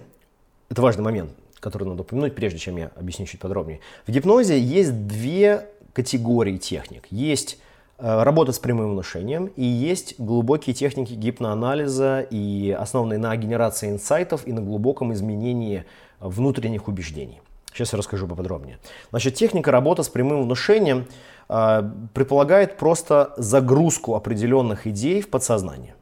это 0.69 0.81
важный 0.81 1.03
момент, 1.03 1.31
который 1.59 1.87
надо 1.87 2.01
упомянуть, 2.01 2.35
прежде 2.35 2.59
чем 2.59 2.77
я 2.77 2.91
объясню 2.95 3.25
чуть 3.25 3.39
подробнее. 3.39 3.79
В 4.05 4.11
гипнозе 4.11 4.59
есть 4.59 5.07
две 5.07 5.69
категории 5.93 6.57
техник. 6.57 7.07
Есть 7.09 7.59
э, 7.97 8.23
работа 8.23 8.51
с 8.51 8.59
прямым 8.59 8.91
внушением 8.91 9.47
и 9.55 9.63
есть 9.63 10.15
глубокие 10.19 10.73
техники 10.73 11.13
гипноанализа 11.13 12.27
и 12.29 12.75
основанные 12.77 13.19
на 13.19 13.35
генерации 13.37 13.89
инсайтов 13.89 14.45
и 14.45 14.53
на 14.53 14.61
глубоком 14.61 15.13
изменении 15.13 15.85
внутренних 16.19 16.87
убеждений. 16.87 17.41
Сейчас 17.73 17.93
я 17.93 17.97
расскажу 17.97 18.27
поподробнее. 18.27 18.79
Значит, 19.11 19.35
техника 19.35 19.71
работы 19.71 20.03
с 20.03 20.09
прямым 20.09 20.43
внушением 20.43 21.05
э, 21.47 21.83
предполагает 22.13 22.77
просто 22.77 23.33
загрузку 23.37 24.15
определенных 24.15 24.87
идей 24.87 25.21
в 25.21 25.29
подсознание. 25.29 25.95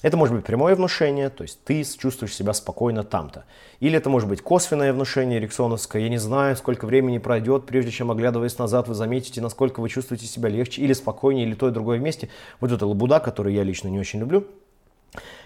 Это 0.00 0.16
может 0.16 0.36
быть 0.36 0.44
прямое 0.44 0.76
внушение, 0.76 1.28
то 1.28 1.42
есть 1.42 1.64
ты 1.64 1.82
чувствуешь 1.82 2.32
себя 2.32 2.52
спокойно 2.52 3.02
там-то. 3.02 3.46
Или 3.80 3.98
это 3.98 4.08
может 4.08 4.28
быть 4.28 4.40
косвенное 4.42 4.92
внушение 4.92 5.40
эриксоновское. 5.40 6.02
Я 6.02 6.08
не 6.08 6.18
знаю, 6.18 6.54
сколько 6.56 6.86
времени 6.86 7.18
пройдет, 7.18 7.66
прежде 7.66 7.90
чем, 7.90 8.12
оглядываясь 8.12 8.56
назад, 8.58 8.86
вы 8.86 8.94
заметите, 8.94 9.40
насколько 9.40 9.80
вы 9.80 9.88
чувствуете 9.88 10.26
себя 10.26 10.50
легче 10.50 10.82
или 10.82 10.92
спокойнее, 10.92 11.46
или 11.46 11.54
то 11.54 11.68
и 11.68 11.72
другое 11.72 11.98
вместе. 11.98 12.28
Вот 12.60 12.70
это 12.70 12.86
лабуда, 12.86 13.18
которую 13.18 13.52
я 13.54 13.64
лично 13.64 13.88
не 13.88 13.98
очень 13.98 14.20
люблю. 14.20 14.46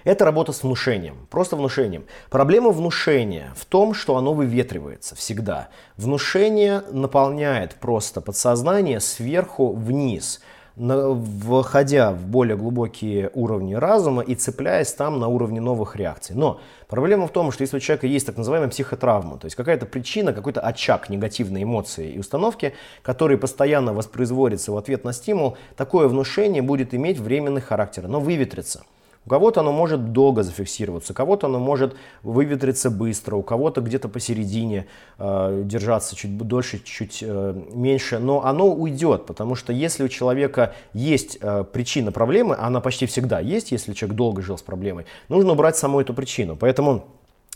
Это 0.04 0.24
работа 0.24 0.52
с 0.52 0.62
внушением, 0.62 1.26
просто 1.30 1.56
внушением. 1.56 2.04
Проблема 2.30 2.70
внушения 2.70 3.52
в 3.56 3.64
том, 3.64 3.94
что 3.94 4.16
оно 4.16 4.32
выветривается 4.34 5.14
всегда. 5.14 5.68
Внушение 5.96 6.82
наполняет 6.90 7.74
просто 7.76 8.20
подсознание 8.20 9.00
сверху 9.00 9.72
вниз– 9.72 10.40
входя 10.76 12.12
в 12.12 12.26
более 12.26 12.56
глубокие 12.56 13.30
уровни 13.34 13.74
разума 13.74 14.22
и 14.22 14.34
цепляясь 14.34 14.92
там 14.92 15.20
на 15.20 15.28
уровне 15.28 15.60
новых 15.60 15.96
реакций. 15.96 16.34
Но 16.34 16.60
проблема 16.88 17.26
в 17.26 17.30
том, 17.30 17.52
что 17.52 17.62
если 17.62 17.76
у 17.76 17.80
человека 17.80 18.06
есть 18.06 18.26
так 18.26 18.38
называемая 18.38 18.70
психотравма, 18.70 19.36
то 19.38 19.44
есть 19.46 19.56
какая-то 19.56 19.84
причина, 19.84 20.32
какой-то 20.32 20.60
очаг 20.60 21.10
негативной 21.10 21.64
эмоции 21.64 22.12
и 22.12 22.18
установки, 22.18 22.74
который 23.02 23.36
постоянно 23.36 23.92
воспроизводится 23.92 24.72
в 24.72 24.76
ответ 24.78 25.04
на 25.04 25.12
стимул, 25.12 25.58
такое 25.76 26.08
внушение 26.08 26.62
будет 26.62 26.94
иметь 26.94 27.18
временный 27.18 27.60
характер, 27.60 28.08
но 28.08 28.18
выветрится. 28.20 28.84
У 29.24 29.30
кого-то 29.30 29.60
оно 29.60 29.72
может 29.72 30.12
долго 30.12 30.42
зафиксироваться, 30.42 31.12
у 31.12 31.16
кого-то 31.16 31.46
оно 31.46 31.60
может 31.60 31.94
выветриться 32.22 32.90
быстро, 32.90 33.36
у 33.36 33.42
кого-то 33.42 33.80
где-то 33.80 34.08
посередине 34.08 34.86
э, 35.18 35.62
держаться 35.64 36.16
чуть 36.16 36.36
дольше, 36.36 36.82
чуть 36.84 37.18
э, 37.22 37.54
меньше, 37.72 38.18
но 38.18 38.44
оно 38.44 38.66
уйдет, 38.72 39.26
потому 39.26 39.54
что 39.54 39.72
если 39.72 40.02
у 40.02 40.08
человека 40.08 40.74
есть 40.92 41.38
э, 41.40 41.64
причина 41.72 42.10
проблемы, 42.10 42.56
она 42.58 42.80
почти 42.80 43.06
всегда 43.06 43.38
есть, 43.38 43.70
если 43.70 43.92
человек 43.92 44.16
долго 44.16 44.42
жил 44.42 44.58
с 44.58 44.62
проблемой, 44.62 45.06
нужно 45.28 45.52
убрать 45.52 45.76
саму 45.76 46.00
эту 46.00 46.14
причину. 46.14 46.56
Поэтому 46.56 47.06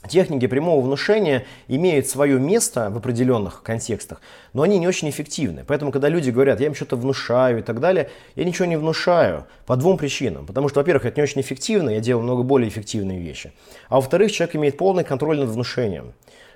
Техники 0.08 0.46
прямого 0.46 0.80
внушения 0.80 1.44
имеют 1.68 2.06
свое 2.06 2.38
место 2.38 2.90
в 2.90 2.96
определенных 2.98 3.62
контекстах, 3.62 4.20
но 4.52 4.62
они 4.62 4.78
не 4.78 4.86
очень 4.86 5.10
эффективны. 5.10 5.64
Поэтому, 5.66 5.92
когда 5.92 6.08
люди 6.08 6.30
говорят, 6.30 6.60
я 6.60 6.66
им 6.66 6.74
что-то 6.74 6.96
внушаю 6.96 7.58
и 7.58 7.62
так 7.62 7.80
далее, 7.80 8.10
я 8.34 8.44
ничего 8.44 8.66
не 8.66 8.76
внушаю 8.76 9.46
по 9.66 9.76
двум 9.76 9.98
причинам. 9.98 10.46
Потому 10.46 10.68
что, 10.68 10.80
во-первых, 10.80 11.06
это 11.06 11.20
не 11.20 11.24
очень 11.24 11.40
эффективно, 11.40 11.90
я 11.90 12.00
делаю 12.00 12.24
много 12.24 12.42
более 12.42 12.68
эффективные 12.68 13.18
вещи. 13.18 13.52
А 13.88 13.96
во-вторых, 13.96 14.32
человек 14.32 14.56
имеет 14.56 14.76
полный 14.76 15.04
контроль 15.04 15.38
над 15.38 15.48
внушением. 15.48 16.12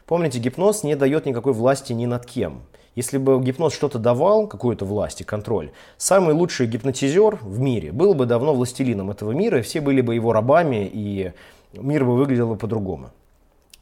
Помните, 0.07 0.39
гипноз 0.39 0.83
не 0.83 0.97
дает 0.97 1.27
никакой 1.27 1.53
власти 1.53 1.93
ни 1.93 2.07
над 2.07 2.27
кем. 2.27 2.63
Если 2.97 3.19
бы 3.19 3.41
гипноз 3.41 3.73
что-то 3.73 3.99
давал, 3.99 4.49
какую-то 4.49 4.85
власть 4.85 5.21
и 5.21 5.25
контроль, 5.25 5.71
самый 5.97 6.35
лучший 6.35 6.67
гипнотизер 6.67 7.39
в 7.41 7.61
мире 7.61 7.93
был 7.93 8.15
бы 8.15 8.27
давно 8.27 8.53
властелином 8.53 9.11
этого 9.11 9.31
мира, 9.31 9.61
и 9.61 9.63
все 9.63 9.81
были 9.81 10.01
бы 10.01 10.17
его 10.17 10.33
рабами, 10.33 10.91
и 10.93 11.33
мир 11.73 12.05
бы 12.05 12.17
выглядел 12.17 12.49
бы 12.49 12.57
по-другому. 12.57 13.11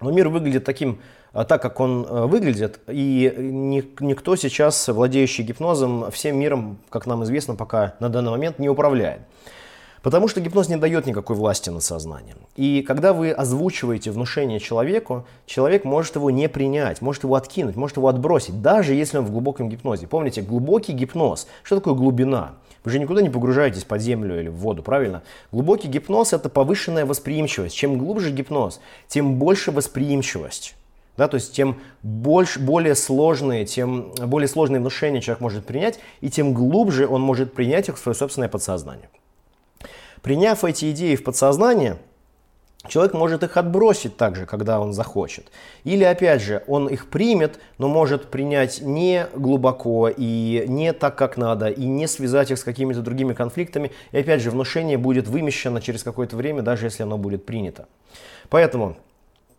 Но 0.00 0.10
мир 0.10 0.28
выглядит 0.28 0.64
таким, 0.64 1.00
а, 1.32 1.44
так 1.44 1.60
как 1.60 1.80
он 1.80 2.06
а, 2.08 2.26
выглядит, 2.26 2.80
и 2.88 3.34
никто 4.00 4.36
сейчас, 4.36 4.88
владеющий 4.88 5.44
гипнозом, 5.44 6.10
всем 6.10 6.38
миром, 6.38 6.78
как 6.90 7.06
нам 7.06 7.24
известно, 7.24 7.56
пока 7.56 7.94
на 8.00 8.08
данный 8.08 8.30
момент 8.30 8.58
не 8.58 8.68
управляет. 8.68 9.20
Потому 10.02 10.28
что 10.28 10.40
гипноз 10.40 10.68
не 10.68 10.76
дает 10.76 11.06
никакой 11.06 11.36
власти 11.36 11.70
над 11.70 11.82
сознанием. 11.82 12.38
И 12.54 12.82
когда 12.82 13.12
вы 13.12 13.32
озвучиваете 13.32 14.12
внушение 14.12 14.60
человеку, 14.60 15.26
человек 15.44 15.84
может 15.84 16.14
его 16.14 16.30
не 16.30 16.48
принять, 16.48 17.02
может 17.02 17.24
его 17.24 17.34
откинуть, 17.34 17.76
может 17.76 17.96
его 17.96 18.08
отбросить, 18.08 18.62
даже 18.62 18.94
если 18.94 19.18
он 19.18 19.24
в 19.24 19.32
глубоком 19.32 19.68
гипнозе. 19.68 20.06
Помните, 20.06 20.40
глубокий 20.42 20.92
гипноз. 20.92 21.48
Что 21.64 21.76
такое 21.76 21.94
глубина? 21.94 22.52
Вы 22.88 22.92
же 22.92 23.00
никуда 23.00 23.20
не 23.20 23.28
погружаетесь 23.28 23.84
под 23.84 24.00
землю 24.00 24.40
или 24.40 24.48
в 24.48 24.54
воду, 24.54 24.82
правильно? 24.82 25.22
Глубокий 25.52 25.88
гипноз– 25.88 26.32
это 26.32 26.48
повышенная 26.48 27.04
восприимчивость. 27.04 27.76
Чем 27.76 27.98
глубже 27.98 28.30
гипноз, 28.30 28.80
тем 29.08 29.34
больше 29.34 29.72
восприимчивость. 29.72 30.74
Да, 31.18 31.28
то 31.28 31.34
есть 31.34 31.52
тем 31.52 31.80
больше, 32.02 32.58
более 32.60 32.94
сложные, 32.94 33.66
тем 33.66 34.12
более 34.14 34.48
сложные 34.48 34.80
внушения 34.80 35.20
человек 35.20 35.42
может 35.42 35.66
принять, 35.66 36.00
и 36.22 36.30
тем 36.30 36.54
глубже 36.54 37.06
он 37.06 37.20
может 37.20 37.52
принять 37.52 37.90
их 37.90 37.96
в 37.96 37.98
свое 37.98 38.16
собственное 38.16 38.48
подсознание. 38.48 39.10
Приняв 40.22 40.64
эти 40.64 40.90
идеи 40.90 41.14
в 41.14 41.24
подсознание, 41.24 41.98
Человек 42.88 43.14
может 43.14 43.42
их 43.42 43.56
отбросить 43.56 44.16
также, 44.16 44.46
когда 44.46 44.80
он 44.80 44.92
захочет. 44.92 45.50
Или, 45.84 46.04
опять 46.04 46.42
же, 46.42 46.64
он 46.66 46.88
их 46.88 47.08
примет, 47.08 47.60
но 47.78 47.88
может 47.88 48.30
принять 48.30 48.80
не 48.80 49.26
глубоко 49.34 50.08
и 50.08 50.64
не 50.66 50.92
так, 50.92 51.16
как 51.16 51.36
надо, 51.36 51.68
и 51.68 51.84
не 51.84 52.06
связать 52.06 52.50
их 52.50 52.58
с 52.58 52.64
какими-то 52.64 53.00
другими 53.00 53.34
конфликтами. 53.34 53.92
И, 54.12 54.18
опять 54.18 54.40
же, 54.40 54.50
внушение 54.50 54.98
будет 54.98 55.28
вымещено 55.28 55.80
через 55.80 56.02
какое-то 56.02 56.36
время, 56.36 56.62
даже 56.62 56.86
если 56.86 57.02
оно 57.02 57.18
будет 57.18 57.46
принято. 57.46 57.86
Поэтому, 58.48 58.96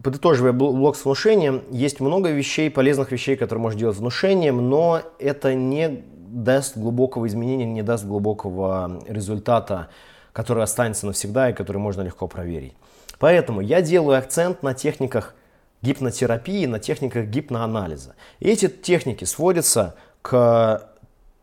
подытоживая 0.04 0.52
блок 0.52 0.96
с 0.98 1.06
внушением, 1.06 1.62
есть 1.72 2.00
много 2.00 2.30
вещей, 2.30 2.70
полезных 2.70 3.12
вещей, 3.12 3.36
которые 3.36 3.62
можно 3.62 3.80
делать 3.80 3.98
внушением, 3.98 4.70
но 4.70 5.02
это 5.20 5.54
не 5.54 6.04
даст 6.30 6.78
глубокого 6.78 7.28
изменения, 7.28 7.66
не 7.66 7.84
даст 7.84 8.06
глубокого 8.06 9.02
результата, 9.08 9.90
который 10.34 10.64
останется 10.64 11.06
навсегда 11.06 11.50
и 11.50 11.54
который 11.54 11.78
можно 11.78 12.02
легко 12.02 12.28
проверить. 12.28 12.74
Поэтому 13.20 13.60
я 13.60 13.82
делаю 13.82 14.18
акцент 14.18 14.64
на 14.64 14.74
техниках 14.74 15.36
гипнотерапии, 15.82 16.66
на 16.66 16.80
техниках 16.80 17.26
гипноанализа. 17.26 18.16
И 18.40 18.50
эти 18.50 18.68
техники 18.68 19.26
сводятся 19.26 19.96
к 20.22 20.90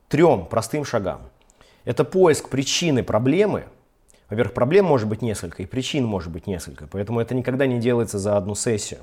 трем 0.09 0.47
простым 0.47 0.85
шагам. 0.85 1.23
Это 1.85 2.05
поиск 2.05 2.49
причины 2.49 3.03
проблемы. 3.03 3.65
Во-первых, 4.29 4.55
проблем 4.55 4.87
может 4.87 5.07
быть 5.07 5.23
несколько, 5.23 5.63
и 5.63 5.67
причин 5.67 6.05
может 6.05 6.33
быть 6.33 6.49
несколько, 6.49 6.89
поэтому 6.89 7.21
это 7.21 7.35
никогда 7.35 7.67
не 7.67 7.79
делается 7.79 8.19
за 8.19 8.37
одну 8.37 8.57
сессию. 8.57 9.01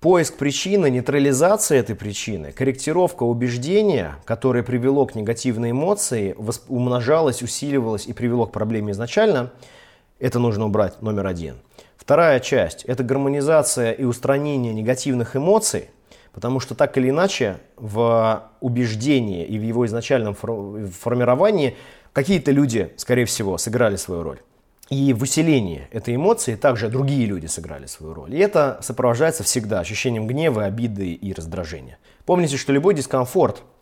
Поиск 0.00 0.36
причины, 0.36 0.90
нейтрализация 0.90 1.78
этой 1.78 1.96
причины, 1.96 2.52
корректировка 2.52 3.22
убеждения, 3.22 4.16
которое 4.26 4.62
привело 4.62 5.06
к 5.06 5.14
негативной 5.14 5.70
эмоции, 5.70 6.36
умножалось, 6.68 7.42
усиливалось 7.42 8.06
и 8.06 8.12
привело 8.12 8.44
к 8.46 8.52
проблеме 8.52 8.92
изначально– 8.92 9.50
это 10.18 10.38
нужно 10.38 10.66
убрать, 10.66 11.02
номер 11.02 11.26
один. 11.26 11.56
Вторая 11.96 12.40
часть– 12.40 12.84
это 12.86 13.02
гармонизация 13.02 13.92
и 13.92 14.04
устранение 14.04 14.74
негативных 14.74 15.36
эмоций, 15.36 15.90
потому 16.32 16.60
что 16.60 16.74
так 16.74 16.96
или 16.98 17.10
иначе 17.10 17.58
в 17.76 18.50
убеждении 18.60 19.44
и 19.44 19.58
в 19.58 19.62
его 19.62 19.86
изначальном 19.86 20.34
формировании 20.34 21.76
какие-то 22.12 22.50
люди, 22.50 22.92
скорее 22.96 23.24
всего, 23.24 23.56
сыграли 23.58 23.96
свою 23.96 24.22
роль. 24.22 24.40
И 24.90 25.14
в 25.14 25.22
усилении 25.22 25.88
этой 25.92 26.14
эмоции 26.14 26.56
также 26.56 26.88
другие 26.90 27.24
люди 27.24 27.46
сыграли 27.46 27.86
свою 27.86 28.12
роль. 28.12 28.34
И 28.34 28.38
это 28.38 28.78
сопровождается 28.82 29.42
всегда 29.42 29.80
ощущением 29.80 30.26
гнева, 30.26 30.64
обиды 30.64 31.12
и 31.12 31.32
раздражения. 31.32 31.98
Помните, 32.26 32.56
что 32.58 32.72
любой 32.72 32.94
дискомфорт– 32.94 33.62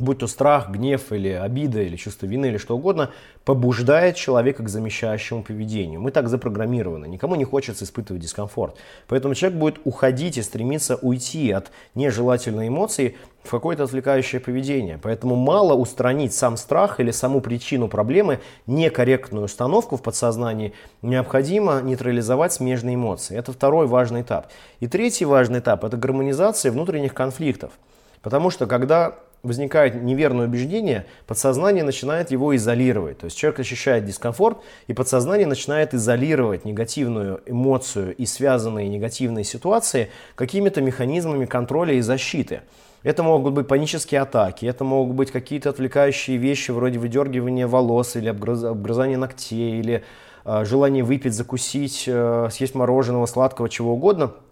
будь 0.00 0.18
то 0.18 0.26
страх, 0.26 0.70
гнев 0.70 1.12
или 1.12 1.28
обида, 1.28 1.82
или 1.82 1.96
чувство 1.96 2.26
вины, 2.26 2.46
или 2.46 2.56
что 2.58 2.76
угодно, 2.76 3.10
побуждает 3.44 4.16
человека 4.16 4.62
к 4.62 4.68
замещающему 4.68 5.42
поведению. 5.42 6.00
Мы 6.00 6.10
так 6.10 6.28
запрограммированы, 6.28 7.06
никому 7.06 7.34
не 7.34 7.44
хочется 7.44 7.84
испытывать 7.84 8.22
дискомфорт. 8.22 8.76
Поэтому 9.06 9.34
человек 9.34 9.58
будет 9.58 9.80
уходить 9.84 10.38
и 10.38 10.42
стремиться 10.42 10.96
уйти 10.96 11.50
от 11.50 11.70
нежелательной 11.94 12.68
эмоции 12.68 13.16
в 13.42 13.50
какое-то 13.50 13.84
отвлекающее 13.84 14.40
поведение. 14.40 14.98
Поэтому 15.02 15.36
мало 15.36 15.74
устранить 15.74 16.34
сам 16.34 16.56
страх 16.56 17.00
или 17.00 17.10
саму 17.10 17.40
причину 17.40 17.88
проблемы, 17.88 18.40
некорректную 18.66 19.46
установку 19.46 19.96
в 19.96 20.02
подсознании, 20.02 20.74
необходимо 21.02 21.80
нейтрализовать 21.80 22.52
смежные 22.52 22.96
эмоции. 22.96 23.36
Это 23.36 23.52
второй 23.52 23.86
важный 23.86 24.22
этап. 24.22 24.48
И 24.80 24.86
третий 24.86 25.24
важный 25.24 25.60
этап– 25.60 25.84
это 25.86 25.96
гармонизация 25.96 26.70
внутренних 26.70 27.14
конфликтов. 27.14 27.72
Потому 28.20 28.50
что 28.50 28.66
когда 28.66 29.14
возникает 29.42 29.94
неверное 29.94 30.46
убеждение, 30.46 31.06
подсознание 31.26 31.84
начинает 31.84 32.30
его 32.30 32.54
изолировать. 32.56 33.18
То 33.18 33.26
есть 33.26 33.36
человек 33.36 33.60
ощущает 33.60 34.04
дискомфорт, 34.04 34.58
и 34.86 34.94
подсознание 34.94 35.46
начинает 35.46 35.94
изолировать 35.94 36.64
негативную 36.64 37.40
эмоцию 37.46 38.14
и 38.14 38.26
связанные 38.26 38.88
негативные 38.88 39.44
ситуации 39.44 40.10
какими-то 40.34 40.80
механизмами 40.80 41.46
контроля 41.46 41.94
и 41.94 42.00
защиты. 42.00 42.62
Это 43.04 43.22
могут 43.22 43.54
быть 43.54 43.68
панические 43.68 44.22
атаки, 44.22 44.66
это 44.66 44.82
могут 44.82 45.14
быть 45.14 45.30
какие-то 45.30 45.70
отвлекающие 45.70 46.36
вещи 46.36 46.72
вроде 46.72 46.98
выдергивания 46.98 47.68
волос 47.68 48.16
или 48.16 48.28
обгрызания 48.28 49.16
ногтей, 49.16 49.78
или 49.78 50.04
э, 50.44 50.64
желание 50.64 51.04
выпить, 51.04 51.32
закусить, 51.32 52.04
э, 52.08 52.48
съесть 52.50 52.74
мороженого, 52.74 53.26
сладкого, 53.26 53.68
чего 53.68 53.94
угодно– 53.94 54.32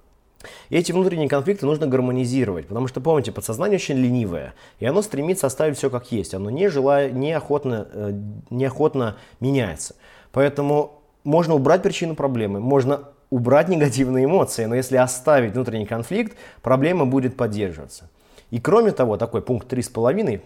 и 0.68 0.76
эти 0.76 0.92
внутренние 0.92 1.28
конфликты 1.28 1.66
нужно 1.66 1.86
гармонизировать, 1.86 2.66
потому 2.66 2.88
что, 2.88 3.00
помните, 3.00 3.32
подсознание 3.32 3.76
очень 3.76 3.96
ленивое, 3.96 4.54
и 4.78 4.86
оно 4.86 5.02
стремится 5.02 5.46
оставить 5.46 5.76
все 5.76 5.90
как 5.90 6.10
есть, 6.12 6.34
оно 6.34 6.50
не 6.50 6.68
желая, 6.68 7.10
неохотно, 7.10 7.88
э, 7.92 8.12
неохотно 8.50 9.16
меняется. 9.40 9.94
Поэтому 10.32 11.02
можно 11.24 11.54
убрать 11.54 11.82
причину 11.82 12.14
проблемы, 12.14 12.60
можно 12.60 13.00
убрать 13.30 13.68
негативные 13.68 14.26
эмоции, 14.26 14.64
но 14.66 14.74
если 14.74 14.96
оставить 14.96 15.52
внутренний 15.52 15.86
конфликт, 15.86 16.36
проблема 16.62 17.06
будет 17.06 17.36
поддерживаться. 17.36 18.08
И 18.50 18.60
кроме 18.60 18.92
того, 18.92 19.16
такой 19.16 19.42
пункт 19.42 19.68
3,5, 19.72 20.36
э, 20.36 20.40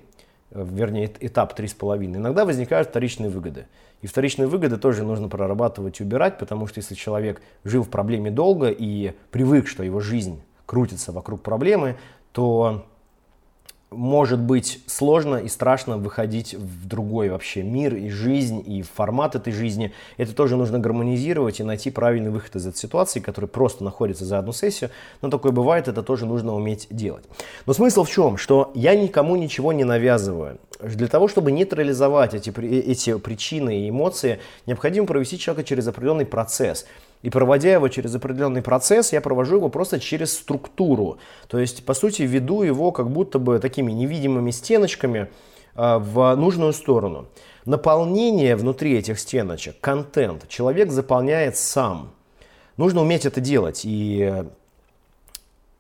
вернее 0.50 1.10
этап 1.20 1.58
3,5, 1.58 2.04
иногда 2.16 2.44
возникают 2.44 2.88
вторичные 2.88 3.30
выгоды. 3.30 3.66
И 4.02 4.06
вторичные 4.06 4.48
выгоды 4.48 4.78
тоже 4.78 5.04
нужно 5.04 5.28
прорабатывать 5.28 6.00
и 6.00 6.04
убирать, 6.04 6.38
потому 6.38 6.66
что 6.66 6.78
если 6.78 6.94
человек 6.94 7.42
жил 7.64 7.82
в 7.82 7.90
проблеме 7.90 8.30
долго 8.30 8.68
и 8.70 9.12
привык, 9.30 9.68
что 9.68 9.82
его 9.82 10.00
жизнь 10.00 10.42
крутится 10.66 11.12
вокруг 11.12 11.42
проблемы, 11.42 11.96
то 12.32 12.86
может 13.90 14.38
быть 14.38 14.80
сложно 14.86 15.36
и 15.36 15.48
страшно 15.48 15.98
выходить 15.98 16.54
в 16.54 16.86
другой 16.86 17.30
вообще 17.30 17.62
мир 17.62 17.94
и 17.96 18.08
жизнь, 18.08 18.62
и 18.64 18.82
формат 18.82 19.34
этой 19.34 19.52
жизни. 19.52 19.92
Это 20.16 20.34
тоже 20.34 20.56
нужно 20.56 20.78
гармонизировать 20.78 21.60
и 21.60 21.64
найти 21.64 21.90
правильный 21.90 22.30
выход 22.30 22.56
из 22.56 22.66
этой 22.66 22.78
ситуации, 22.78 23.20
который 23.20 23.46
просто 23.46 23.82
находится 23.82 24.24
за 24.24 24.38
одну 24.38 24.52
сессию. 24.52 24.90
Но 25.22 25.30
такое 25.30 25.52
бывает, 25.52 25.88
это 25.88 26.02
тоже 26.02 26.26
нужно 26.26 26.54
уметь 26.54 26.86
делать. 26.90 27.24
Но 27.66 27.72
смысл 27.72 28.04
в 28.04 28.10
чем? 28.10 28.36
Что 28.36 28.70
я 28.74 28.94
никому 28.94 29.36
ничего 29.36 29.72
не 29.72 29.84
навязываю. 29.84 30.58
Для 30.80 31.08
того, 31.08 31.28
чтобы 31.28 31.52
нейтрализовать 31.52 32.34
эти, 32.34 32.50
эти 32.60 33.18
причины 33.18 33.82
и 33.82 33.90
эмоции, 33.90 34.38
необходимо 34.66 35.06
провести 35.06 35.38
человека 35.38 35.68
через 35.68 35.86
определенный 35.88 36.26
процесс. 36.26 36.86
И 37.22 37.30
проводя 37.30 37.72
его 37.72 37.88
через 37.88 38.14
определенный 38.14 38.62
процесс, 38.62 39.12
я 39.12 39.20
провожу 39.20 39.56
его 39.56 39.68
просто 39.68 40.00
через 40.00 40.32
структуру. 40.32 41.18
То 41.48 41.58
есть, 41.58 41.84
по 41.84 41.94
сути, 41.94 42.22
веду 42.22 42.62
его 42.62 42.92
как 42.92 43.10
будто 43.10 43.38
бы 43.38 43.58
такими 43.58 43.92
невидимыми 43.92 44.50
стеночками 44.50 45.28
э, 45.74 45.98
в 45.98 46.34
нужную 46.36 46.72
сторону. 46.72 47.28
Наполнение 47.66 48.56
внутри 48.56 48.96
этих 48.96 49.18
стеночек, 49.18 49.78
контент, 49.80 50.48
человек 50.48 50.90
заполняет 50.90 51.56
сам. 51.56 52.12
Нужно 52.78 53.02
уметь 53.02 53.26
это 53.26 53.40
делать. 53.42 53.82
И 53.84 54.44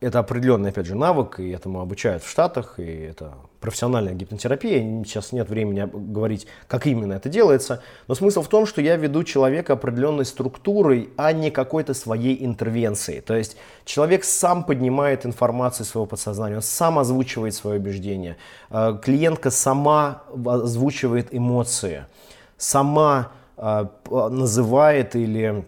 это 0.00 0.18
определенный, 0.18 0.70
опять 0.70 0.86
же, 0.86 0.94
навык, 0.94 1.40
и 1.40 1.50
этому 1.50 1.80
обучают 1.80 2.22
в 2.22 2.28
Штатах, 2.28 2.78
и 2.78 2.82
это 2.82 3.34
профессиональная 3.60 4.14
гипнотерапия. 4.14 5.04
Сейчас 5.04 5.32
нет 5.32 5.50
времени 5.50 5.86
говорить, 5.92 6.46
как 6.68 6.86
именно 6.86 7.12
это 7.12 7.28
делается. 7.28 7.82
Но 8.08 8.14
смысл 8.14 8.40
в 8.40 8.48
том, 8.48 8.64
что 8.64 8.80
я 8.80 8.96
веду 8.96 9.24
человека 9.24 9.74
определенной 9.74 10.24
структурой, 10.24 11.10
а 11.18 11.32
не 11.32 11.50
какой-то 11.50 11.92
своей 11.92 12.42
интервенцией. 12.44 13.20
То 13.20 13.34
есть 13.34 13.58
человек 13.84 14.24
сам 14.24 14.64
поднимает 14.64 15.26
информацию 15.26 15.84
своего 15.84 16.06
подсознания, 16.06 16.56
он 16.56 16.62
сам 16.62 16.98
озвучивает 16.98 17.54
свои 17.54 17.78
убеждения. 17.78 18.38
Э, 18.70 18.98
клиентка 19.02 19.50
сама 19.50 20.22
озвучивает 20.46 21.28
эмоции, 21.34 22.06
сама 22.56 23.32
э, 23.58 23.84
называет 24.10 25.14
или 25.14 25.66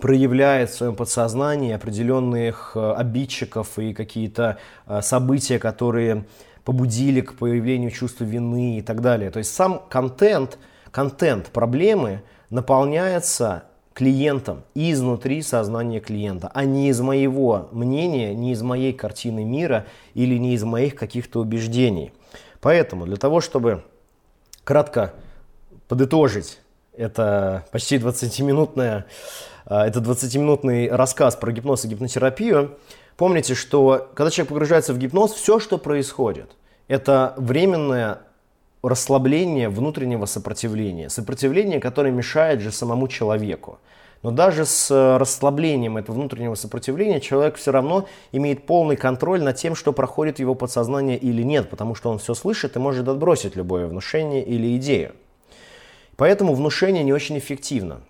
проявляет 0.00 0.70
в 0.70 0.74
своем 0.74 0.94
подсознании 0.94 1.72
определенных 1.72 2.72
э, 2.74 2.92
обидчиков 2.92 3.78
и 3.78 3.94
какие-то 3.94 4.58
э, 4.86 5.00
события, 5.02 5.58
которые 5.58 6.24
побудили 6.64 7.22
к 7.22 7.34
появлению 7.34 7.90
чувства 7.90 8.24
вины 8.24 8.78
и 8.78 8.82
так 8.82 9.00
далее. 9.00 9.30
То 9.30 9.38
есть 9.38 9.54
сам 9.54 9.82
контент, 9.88 10.58
контент 10.90 11.46
проблемы 11.46 12.22
наполняется 12.50 13.64
клиентом 13.94 14.62
изнутри 14.74 15.42
сознания 15.42 15.98
клиента, 15.98 16.50
а 16.54 16.64
не 16.64 16.88
из 16.90 17.00
моего 17.00 17.68
мнения, 17.72 18.34
не 18.34 18.52
из 18.52 18.62
моей 18.62 18.92
картины 18.92 19.44
мира 19.44 19.86
или 20.14 20.36
не 20.36 20.54
из 20.54 20.62
моих 20.62 20.94
каких-то 20.94 21.40
убеждений. 21.40 22.12
Поэтому 22.60 23.06
для 23.06 23.16
того, 23.16 23.40
чтобы 23.40 23.82
кратко 24.62 25.14
подытожить 25.88 26.60
это 26.96 27.64
почти 27.72 27.96
20-минутное 27.96 29.06
а, 29.57 29.57
это 29.68 30.00
20-минутный 30.00 30.88
рассказ 30.88 31.36
про 31.36 31.52
гипноз 31.52 31.84
и 31.84 31.88
гипнотерапию. 31.88 32.78
Помните, 33.16 33.54
что 33.54 34.08
когда 34.14 34.30
человек 34.30 34.48
погружается 34.48 34.94
в 34.94 34.98
гипноз, 34.98 35.32
все, 35.32 35.60
что 35.60 35.76
происходит, 35.76 36.50
это 36.86 37.34
временное 37.36 38.20
расслабление 38.82 39.68
внутреннего 39.68 40.24
сопротивления. 40.26 41.10
Сопротивление, 41.10 41.80
которое 41.80 42.12
мешает 42.12 42.60
же 42.60 42.72
самому 42.72 43.08
человеку. 43.08 43.78
Но 44.22 44.30
даже 44.30 44.64
с 44.64 44.90
расслаблением 45.18 45.96
этого 45.96 46.16
внутреннего 46.16 46.54
сопротивления 46.54 47.20
человек 47.20 47.56
все 47.56 47.70
равно 47.70 48.08
имеет 48.32 48.66
полный 48.66 48.96
контроль 48.96 49.42
над 49.42 49.56
тем, 49.56 49.74
что 49.76 49.92
проходит 49.92 50.40
его 50.40 50.54
подсознание 50.54 51.16
или 51.16 51.42
нет, 51.42 51.70
потому 51.70 51.94
что 51.94 52.10
он 52.10 52.18
все 52.18 52.34
слышит 52.34 52.74
и 52.74 52.80
может 52.80 53.06
отбросить 53.06 53.54
любое 53.54 53.86
внушение 53.86 54.44
или 54.44 54.76
идею. 54.76 55.12
Поэтому 56.16 56.54
внушение 56.54 57.04
не 57.04 57.12
очень 57.12 57.38
эффективно. 57.38 58.00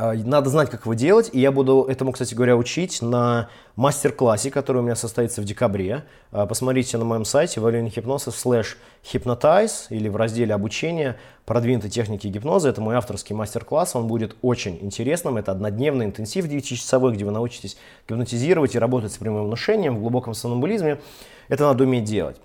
А, 0.00 0.14
надо 0.14 0.48
знать, 0.48 0.70
как 0.70 0.82
его 0.82 0.94
делать, 0.94 1.28
и 1.32 1.40
я 1.40 1.50
буду 1.50 1.84
этому, 1.88 2.12
кстати 2.12 2.32
говоря, 2.32 2.56
учить 2.56 3.02
на 3.02 3.48
мастер-классе, 3.74 4.48
который 4.48 4.78
у 4.78 4.82
меня 4.82 4.94
состоится 4.94 5.42
в 5.42 5.44
декабре. 5.44 6.04
А, 6.30 6.46
посмотрите 6.46 6.96
на 6.98 7.04
моем 7.04 7.24
сайте 7.24 7.60
Валерий 7.60 7.90
Хипнозов 7.90 8.34
slash 8.34 8.76
hypnotize 9.02 9.88
или 9.90 10.08
в 10.08 10.14
разделе 10.14 10.54
обучения 10.54 11.16
продвинутой 11.46 11.90
техники 11.90 12.28
гипноза. 12.28 12.68
Это 12.68 12.80
мой 12.80 12.94
авторский 12.94 13.34
мастер-класс, 13.34 13.96
он 13.96 14.06
будет 14.06 14.36
очень 14.40 14.78
интересным. 14.80 15.36
Это 15.36 15.50
однодневный 15.50 16.06
интенсив 16.06 16.46
9-часовой, 16.46 17.14
где 17.14 17.24
вы 17.24 17.32
научитесь 17.32 17.76
гипнотизировать 18.08 18.76
и 18.76 18.78
работать 18.78 19.12
с 19.12 19.16
прямым 19.16 19.46
внушением 19.46 19.96
в 19.96 20.00
глубоком 20.00 20.32
сомнамбулизме. 20.32 21.00
Это 21.48 21.64
надо 21.64 21.82
уметь 21.82 22.04
делать. 22.04 22.36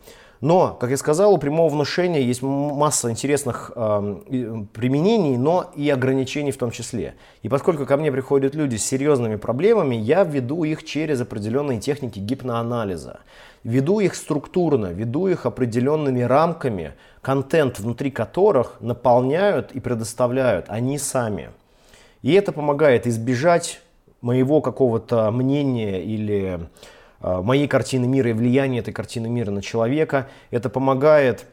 Но, 0.44 0.76
как 0.78 0.90
я 0.90 0.98
сказал, 0.98 1.34
у 1.34 1.38
прямого 1.38 1.70
внушения 1.70 2.22
есть 2.22 2.42
масса 2.42 3.10
интересных 3.10 3.72
э, 3.74 4.16
применений, 4.74 5.38
но 5.38 5.72
и 5.74 5.90
ограничений 5.90 6.52
в 6.52 6.58
том 6.58 6.70
числе. 6.70 7.16
И 7.44 7.48
поскольку 7.48 7.86
ко 7.86 7.96
мне 7.96 8.12
приходят 8.12 8.54
люди 8.54 8.76
с 8.76 8.84
серьезными 8.84 9.38
проблемами, 9.38 9.96
я 9.96 10.26
веду 10.26 10.66
их 10.66 10.84
через 10.84 11.22
определенные 11.22 11.80
техники 11.80 12.20
гипноанализа. 12.20 13.22
Веду 13.64 14.02
их 14.02 14.16
структурно, 14.16 14.88
веду 14.88 15.30
их 15.30 15.46
определенными 15.46 16.24
рамками, 16.24 16.92
контент 17.22 17.80
внутри 17.80 18.12
которых 18.12 18.82
наполняют 18.82 19.72
и 19.72 19.80
предоставляют 19.80 20.66
они 20.68 20.98
сами. 20.98 21.52
И 22.22 22.34
это 22.34 22.52
помогает 22.52 23.08
избежать 23.08 23.80
моего 24.20 24.60
какого-то 24.60 25.32
мнения 25.32 26.04
или 26.04 26.68
моей 27.24 27.68
картины 27.68 28.08
мира 28.08 28.30
и 28.30 28.34
влияние 28.34 28.82
этой 28.82 28.94
картины 28.94 29.30
мира 29.30 29.52
на 29.52 29.62
человека. 29.62 30.28
Это 30.52 30.70
помогает 30.70 31.46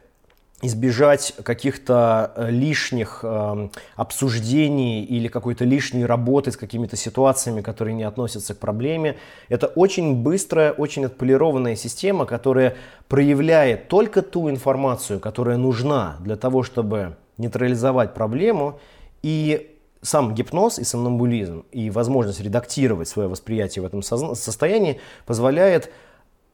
избежать 0.61 1.33
каких-то 1.43 2.31
э, 2.35 2.51
лишних 2.51 3.21
э, 3.23 3.69
обсуждений 3.95 5.03
или 5.03 5.27
какой-то 5.27 5.65
лишней 5.65 6.05
работы 6.05 6.51
с 6.51 6.57
какими-то 6.57 6.95
ситуациями, 6.95 7.61
которые 7.61 7.95
не 7.95 8.03
относятся 8.03 8.53
к 8.53 8.59
проблеме. 8.59 9.17
Это 9.49 9.67
очень 9.67 10.21
быстрая, 10.21 10.71
очень 10.71 11.05
отполированная 11.05 11.75
система, 11.75 12.25
которая 12.25 12.75
проявляет 13.07 13.87
только 13.87 14.21
ту 14.21 14.49
информацию, 14.49 15.19
которая 15.19 15.57
нужна 15.57 16.17
для 16.19 16.35
того, 16.35 16.63
чтобы 16.63 17.17
нейтрализовать 17.37 18.13
проблему 18.13 18.79
и 19.23 19.75
сам 20.01 20.33
гипноз 20.33 20.79
и 20.79 20.83
сомнамбулизм 20.83 21.65
и 21.71 21.89
возможность 21.89 22.41
редактировать 22.41 23.07
свое 23.07 23.27
восприятие 23.29 23.83
в 23.83 23.85
этом 23.85 24.01
состоянии 24.01 24.99
позволяет 25.25 25.91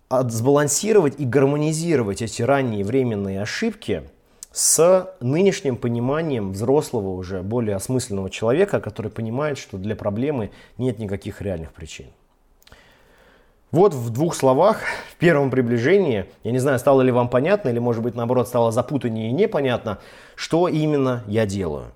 сбалансировать 0.10 1.20
и 1.20 1.26
гармонизировать 1.26 2.22
эти 2.22 2.42
ранние 2.42 2.84
временные 2.84 3.42
ошибки 3.42 4.04
с 4.52 5.14
нынешним 5.20 5.78
пониманием 5.78 6.52
взрослого 6.52 7.10
уже 7.10 7.44
более 7.44 7.76
осмысленного 7.76 8.30
человека, 8.30 8.80
который 8.80 9.12
понимает, 9.12 9.58
что 9.58 9.78
для 9.78 9.96
проблемы 9.96 10.52
нет 10.78 11.00
никаких 11.00 11.42
реальных 11.42 11.74
причин. 11.74 12.08
Вот 13.72 13.94
в 13.94 14.10
двух 14.12 14.34
словах, 14.34 14.80
в 15.12 15.16
первом 15.18 15.52
приближении, 15.52 16.26
я 16.44 16.52
не 16.52 16.60
знаю, 16.60 16.80
стало 16.80 17.02
ли 17.02 17.12
вам 17.12 17.30
понятно, 17.30 17.70
или 17.70 17.80
может 17.80 18.02
быть 18.02 18.16
наоборот 18.16 18.48
стало 18.48 18.72
запутаннее 18.72 19.30
и 19.30 19.34
непонятно, 19.34 20.00
что 20.36 20.70
именно 20.70 21.24
я 21.28 21.46
делаю. 21.46 21.92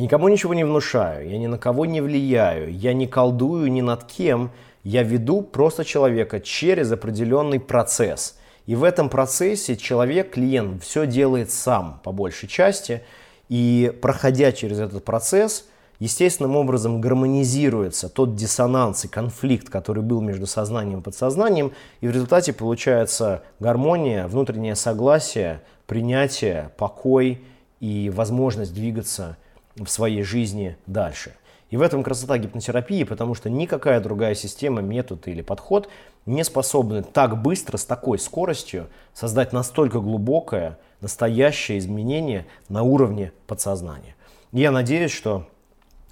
Я 0.00 0.04
никому 0.04 0.28
ничего 0.28 0.54
не 0.54 0.64
внушаю, 0.64 1.28
я 1.28 1.36
ни 1.36 1.46
на 1.46 1.58
кого 1.58 1.84
не 1.84 2.00
влияю, 2.00 2.74
я 2.74 2.94
не 2.94 3.06
колдую 3.06 3.70
ни 3.70 3.82
над 3.82 4.04
кем, 4.04 4.50
я 4.82 5.02
веду 5.02 5.42
просто 5.42 5.84
человека 5.84 6.40
через 6.40 6.90
определенный 6.90 7.60
процесс. 7.60 8.38
И 8.64 8.74
в 8.74 8.82
этом 8.82 9.10
процессе 9.10 9.76
человек, 9.76 10.30
клиент, 10.30 10.82
все 10.82 11.06
делает 11.06 11.50
сам 11.50 12.00
по 12.02 12.12
большей 12.12 12.48
части. 12.48 13.02
И 13.50 13.92
проходя 14.00 14.52
через 14.52 14.78
этот 14.78 15.04
процесс, 15.04 15.66
естественным 15.98 16.56
образом 16.56 17.02
гармонизируется 17.02 18.08
тот 18.08 18.34
диссонанс 18.34 19.04
и 19.04 19.08
конфликт, 19.08 19.68
который 19.68 20.02
был 20.02 20.22
между 20.22 20.46
сознанием 20.46 21.00
и 21.00 21.02
подсознанием, 21.02 21.72
и 22.00 22.08
в 22.08 22.10
результате 22.10 22.54
получается 22.54 23.42
гармония, 23.58 24.28
внутреннее 24.28 24.76
согласие, 24.76 25.60
принятие, 25.86 26.70
покой 26.78 27.42
и 27.80 28.10
возможность 28.14 28.72
двигаться 28.72 29.36
в 29.76 29.88
своей 29.88 30.22
жизни 30.22 30.76
дальше. 30.86 31.34
И 31.70 31.76
в 31.76 31.82
этом 31.82 32.02
красота 32.02 32.36
гипнотерапии, 32.38 33.04
потому 33.04 33.34
что 33.34 33.48
никакая 33.48 34.00
другая 34.00 34.34
система, 34.34 34.82
метод 34.82 35.28
или 35.28 35.40
подход 35.40 35.88
не 36.26 36.42
способны 36.42 37.02
так 37.02 37.40
быстро, 37.40 37.76
с 37.76 37.84
такой 37.84 38.18
скоростью 38.18 38.88
создать 39.14 39.52
настолько 39.52 40.00
глубокое, 40.00 40.78
настоящее 41.00 41.78
изменение 41.78 42.46
на 42.68 42.82
уровне 42.82 43.32
подсознания. 43.46 44.16
Я 44.52 44.72
надеюсь, 44.72 45.12
что 45.12 45.46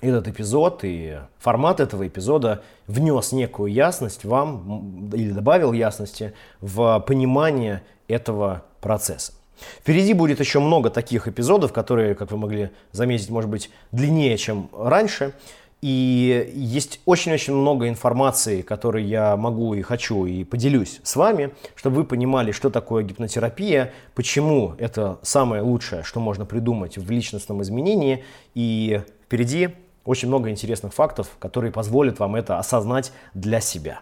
этот 0.01 0.29
эпизод 0.29 0.81
и 0.85 1.19
формат 1.39 1.81
этого 1.81 2.07
эпизода 2.07 2.63
внес 2.87 3.33
некую 3.33 3.73
ясность 3.73 4.25
вам 4.25 5.11
или 5.13 5.33
добавил 5.33 5.73
ясности 5.73 6.35
в 6.61 7.01
понимание 7.01 7.83
этого 8.07 8.63
процесса. 8.81 9.33
Впереди 9.81 10.13
будет 10.13 10.41
еще 10.41 10.61
много 10.61 10.91
таких 10.91 11.29
эпизодов, 11.29 11.73
которые, 11.73 12.15
как 12.15 12.31
вы 12.31 12.39
могли 12.39 12.71
заметить, 12.93 13.31
может 13.31 13.51
быть, 13.51 13.71
длиннее, 13.93 14.37
чем 14.37 14.71
раньше. 14.77 15.35
И 15.81 16.51
есть 16.55 17.01
очень-очень 17.05 17.55
много 17.55 17.89
информации, 17.89 18.63
которой 18.63 19.05
я 19.05 19.37
могу 19.37 19.75
и 19.75 19.83
хочу 19.83 20.27
и 20.27 20.43
поделюсь 20.43 21.01
с 21.05 21.15
вами, 21.15 21.53
чтобы 21.77 21.97
вы 21.97 22.05
понимали, 22.05 22.51
что 22.51 22.69
такое 22.69 23.05
гипнотерапия, 23.05 23.93
почему 24.15 24.75
это 24.79 25.21
самое 25.23 25.63
лучшее, 25.63 26.03
что 26.03 26.19
можно 26.19 26.45
придумать 26.45 26.99
в 26.99 27.09
личностном 27.09 27.63
изменении. 27.63 28.25
И 28.55 29.03
впереди 29.27 29.71
очень 30.05 30.27
много 30.27 30.51
интересных 30.51 30.93
фактов, 30.95 31.31
которые 31.39 31.71
позволят 31.71 32.19
вам 32.19 32.35
это 32.35 32.59
осознать 32.59 33.13
для 33.35 33.61
себя. 33.61 34.01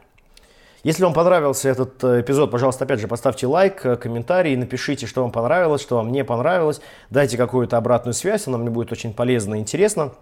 Если 0.87 1.03
вам 1.03 1.15
понравился 1.15 1.69
этот 1.69 2.05
э, 2.05 2.21
эпизод, 2.21 2.53
пожалуйста, 2.53 2.85
опять 2.85 3.01
же, 3.01 3.09
поставьте 3.09 3.49
лайк, 3.49 3.85
э, 3.85 3.97
комментарий, 3.97 4.55
напишите, 4.55 5.09
что 5.09 5.23
вам 5.23 5.33
понравилось, 5.33 5.83
что 5.83 5.97
вам 5.97 6.13
не 6.13 6.23
понравилось. 6.23 6.81
Дайте 7.11 7.37
какую-то 7.37 7.77
обратную 7.77 8.15
связь, 8.15 8.47
она 8.47 8.57
мне 8.57 8.71
будет 8.71 8.93
очень 8.93 9.13
полезна 9.13 9.57
и 9.57 9.59
интересна. 9.59 10.13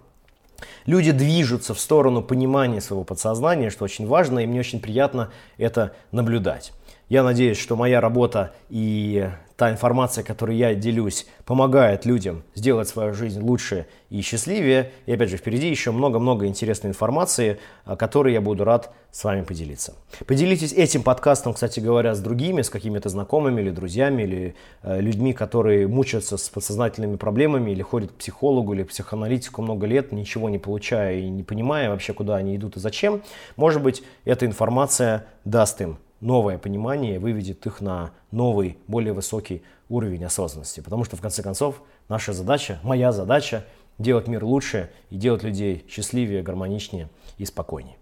Люди 0.87 1.11
движутся 1.11 1.75
в 1.75 1.79
сторону 1.79 2.23
понимания 2.23 2.81
своего 2.81 3.03
подсознания, 3.03 3.69
что 3.69 3.83
очень 3.83 4.07
важно, 4.07 4.39
и 4.39 4.47
мне 4.47 4.59
очень 4.59 4.79
приятно 4.79 5.29
это 5.59 5.91
наблюдать. 6.11 6.73
Я 7.07 7.23
надеюсь, 7.23 7.57
что 7.57 7.75
моя 7.75 8.01
работа 8.01 8.53
и 8.69 9.29
та 9.57 9.71
информация, 9.71 10.23
которой 10.23 10.57
я 10.57 10.73
делюсь, 10.73 11.27
помогает 11.45 12.05
людям 12.05 12.43
сделать 12.55 12.89
свою 12.89 13.13
жизнь 13.13 13.41
лучше 13.41 13.85
и 14.09 14.21
счастливее. 14.21 14.91
И 15.05 15.13
опять 15.13 15.29
же, 15.29 15.37
впереди 15.37 15.69
еще 15.69 15.91
много-много 15.91 16.47
интересной 16.47 16.89
информации, 16.89 17.59
которой 17.97 18.33
я 18.33 18.41
буду 18.41 18.63
рад 18.63 18.91
с 19.11 19.23
вами 19.23 19.43
поделиться. 19.43 19.93
Поделитесь 20.25 20.73
этим 20.73 21.03
подкастом, 21.03 21.53
кстати 21.53 21.79
говоря, 21.79 22.15
с 22.15 22.19
другими, 22.19 22.63
с 22.63 22.69
какими-то 22.69 23.09
знакомыми 23.09 23.61
или 23.61 23.69
друзьями, 23.69 24.23
или 24.23 24.55
э, 24.81 24.99
людьми, 24.99 25.31
которые 25.31 25.87
мучаются 25.87 26.37
с 26.37 26.49
подсознательными 26.49 27.15
проблемами, 27.15 27.71
или 27.71 27.81
ходят 27.81 28.11
к 28.11 28.15
психологу 28.15 28.73
или 28.73 28.83
психоаналитику 28.83 29.61
много 29.61 29.85
лет, 29.85 30.11
ничего 30.11 30.49
не 30.49 30.57
получая 30.57 31.19
и 31.19 31.29
не 31.29 31.43
понимая 31.43 31.89
вообще, 31.89 32.13
куда 32.13 32.35
они 32.35 32.55
идут 32.55 32.77
и 32.77 32.79
зачем. 32.79 33.21
Может 33.55 33.81
быть, 33.81 34.03
эта 34.25 34.45
информация 34.45 35.27
даст 35.45 35.79
им 35.81 35.97
новое 36.21 36.57
понимание 36.57 37.19
выведет 37.19 37.65
их 37.65 37.81
на 37.81 38.11
новый, 38.31 38.77
более 38.87 39.13
высокий 39.13 39.63
уровень 39.89 40.25
осознанности. 40.25 40.79
Потому 40.79 41.03
что, 41.03 41.15
в 41.15 41.21
конце 41.21 41.43
концов, 41.43 41.81
наша 42.09 42.33
задача, 42.33 42.79
моя 42.83 43.11
задача 43.11 43.65
делать 43.97 44.27
мир 44.27 44.43
лучше 44.43 44.91
и 45.09 45.17
делать 45.17 45.43
людей 45.43 45.85
счастливее, 45.89 46.41
гармоничнее 46.43 47.09
и 47.37 47.45
спокойнее. 47.45 47.97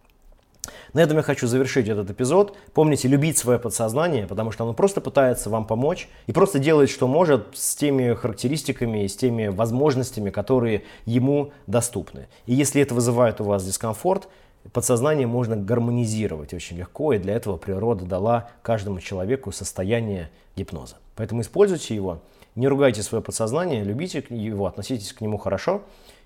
На 0.94 1.02
этом 1.02 1.18
я 1.18 1.24
хочу 1.24 1.48
завершить 1.48 1.90
этот 1.90 2.10
эпизод. 2.10 2.56
Помните, 2.74 3.08
любить 3.08 3.38
свое 3.38 3.60
подсознание, 3.60 4.28
потому 4.28 4.52
что 4.52 4.64
оно 4.64 4.74
просто 4.74 5.02
пытается 5.02 5.50
вам 5.50 5.66
помочь 5.66 6.08
и 6.28 6.32
просто 6.32 6.60
делает, 6.60 6.90
что 6.90 7.08
может 7.08 7.48
с 7.54 7.76
теми 7.76 8.14
характеристиками 8.14 9.04
и 9.04 9.08
с 9.08 9.16
теми 9.16 9.48
возможностями, 9.48 10.30
которые 10.30 10.84
ему 11.06 11.52
доступны. 11.68 12.28
И 12.46 12.54
если 12.54 12.82
это 12.82 12.94
вызывает 12.94 13.42
у 13.42 13.44
вас 13.44 13.66
дискомфорт, 13.66 14.30
Подсознание 14.72 15.28
можно 15.28 15.58
гармонизировать 15.58 16.54
очень 16.54 16.78
легко, 16.78 17.14
и 17.14 17.20
для 17.20 17.34
этого 17.34 17.58
природа 17.58 18.06
дала 18.06 18.50
каждому 18.62 19.00
человеку 19.00 19.52
состояние 19.52 20.32
гипноза. 20.56 20.96
Поэтому 21.16 21.42
используйте 21.42 21.94
его, 21.96 22.22
не 22.56 22.68
ругайте 22.68 23.04
свое 23.04 23.22
подсознание, 23.22 23.84
любите 23.84 24.24
его, 24.30 24.66
относитесь 24.66 25.12
к 25.14 25.22
нему 25.22 25.38
хорошо. 25.38 25.82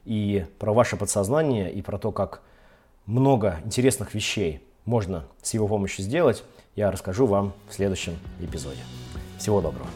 И 0.05 0.45
про 0.59 0.73
ваше 0.73 0.95
подсознание, 0.97 1.71
и 1.71 1.81
про 1.81 1.97
то, 1.97 2.11
как 2.11 2.41
много 3.05 3.59
интересных 3.65 4.13
вещей 4.13 4.61
можно 4.85 5.25
с 5.41 5.53
его 5.53 5.67
помощью 5.67 6.05
сделать, 6.05 6.43
я 6.75 6.91
расскажу 6.91 7.25
вам 7.25 7.53
в 7.69 7.73
следующем 7.73 8.17
эпизоде. 8.39 8.81
Всего 9.37 9.61
доброго! 9.61 9.87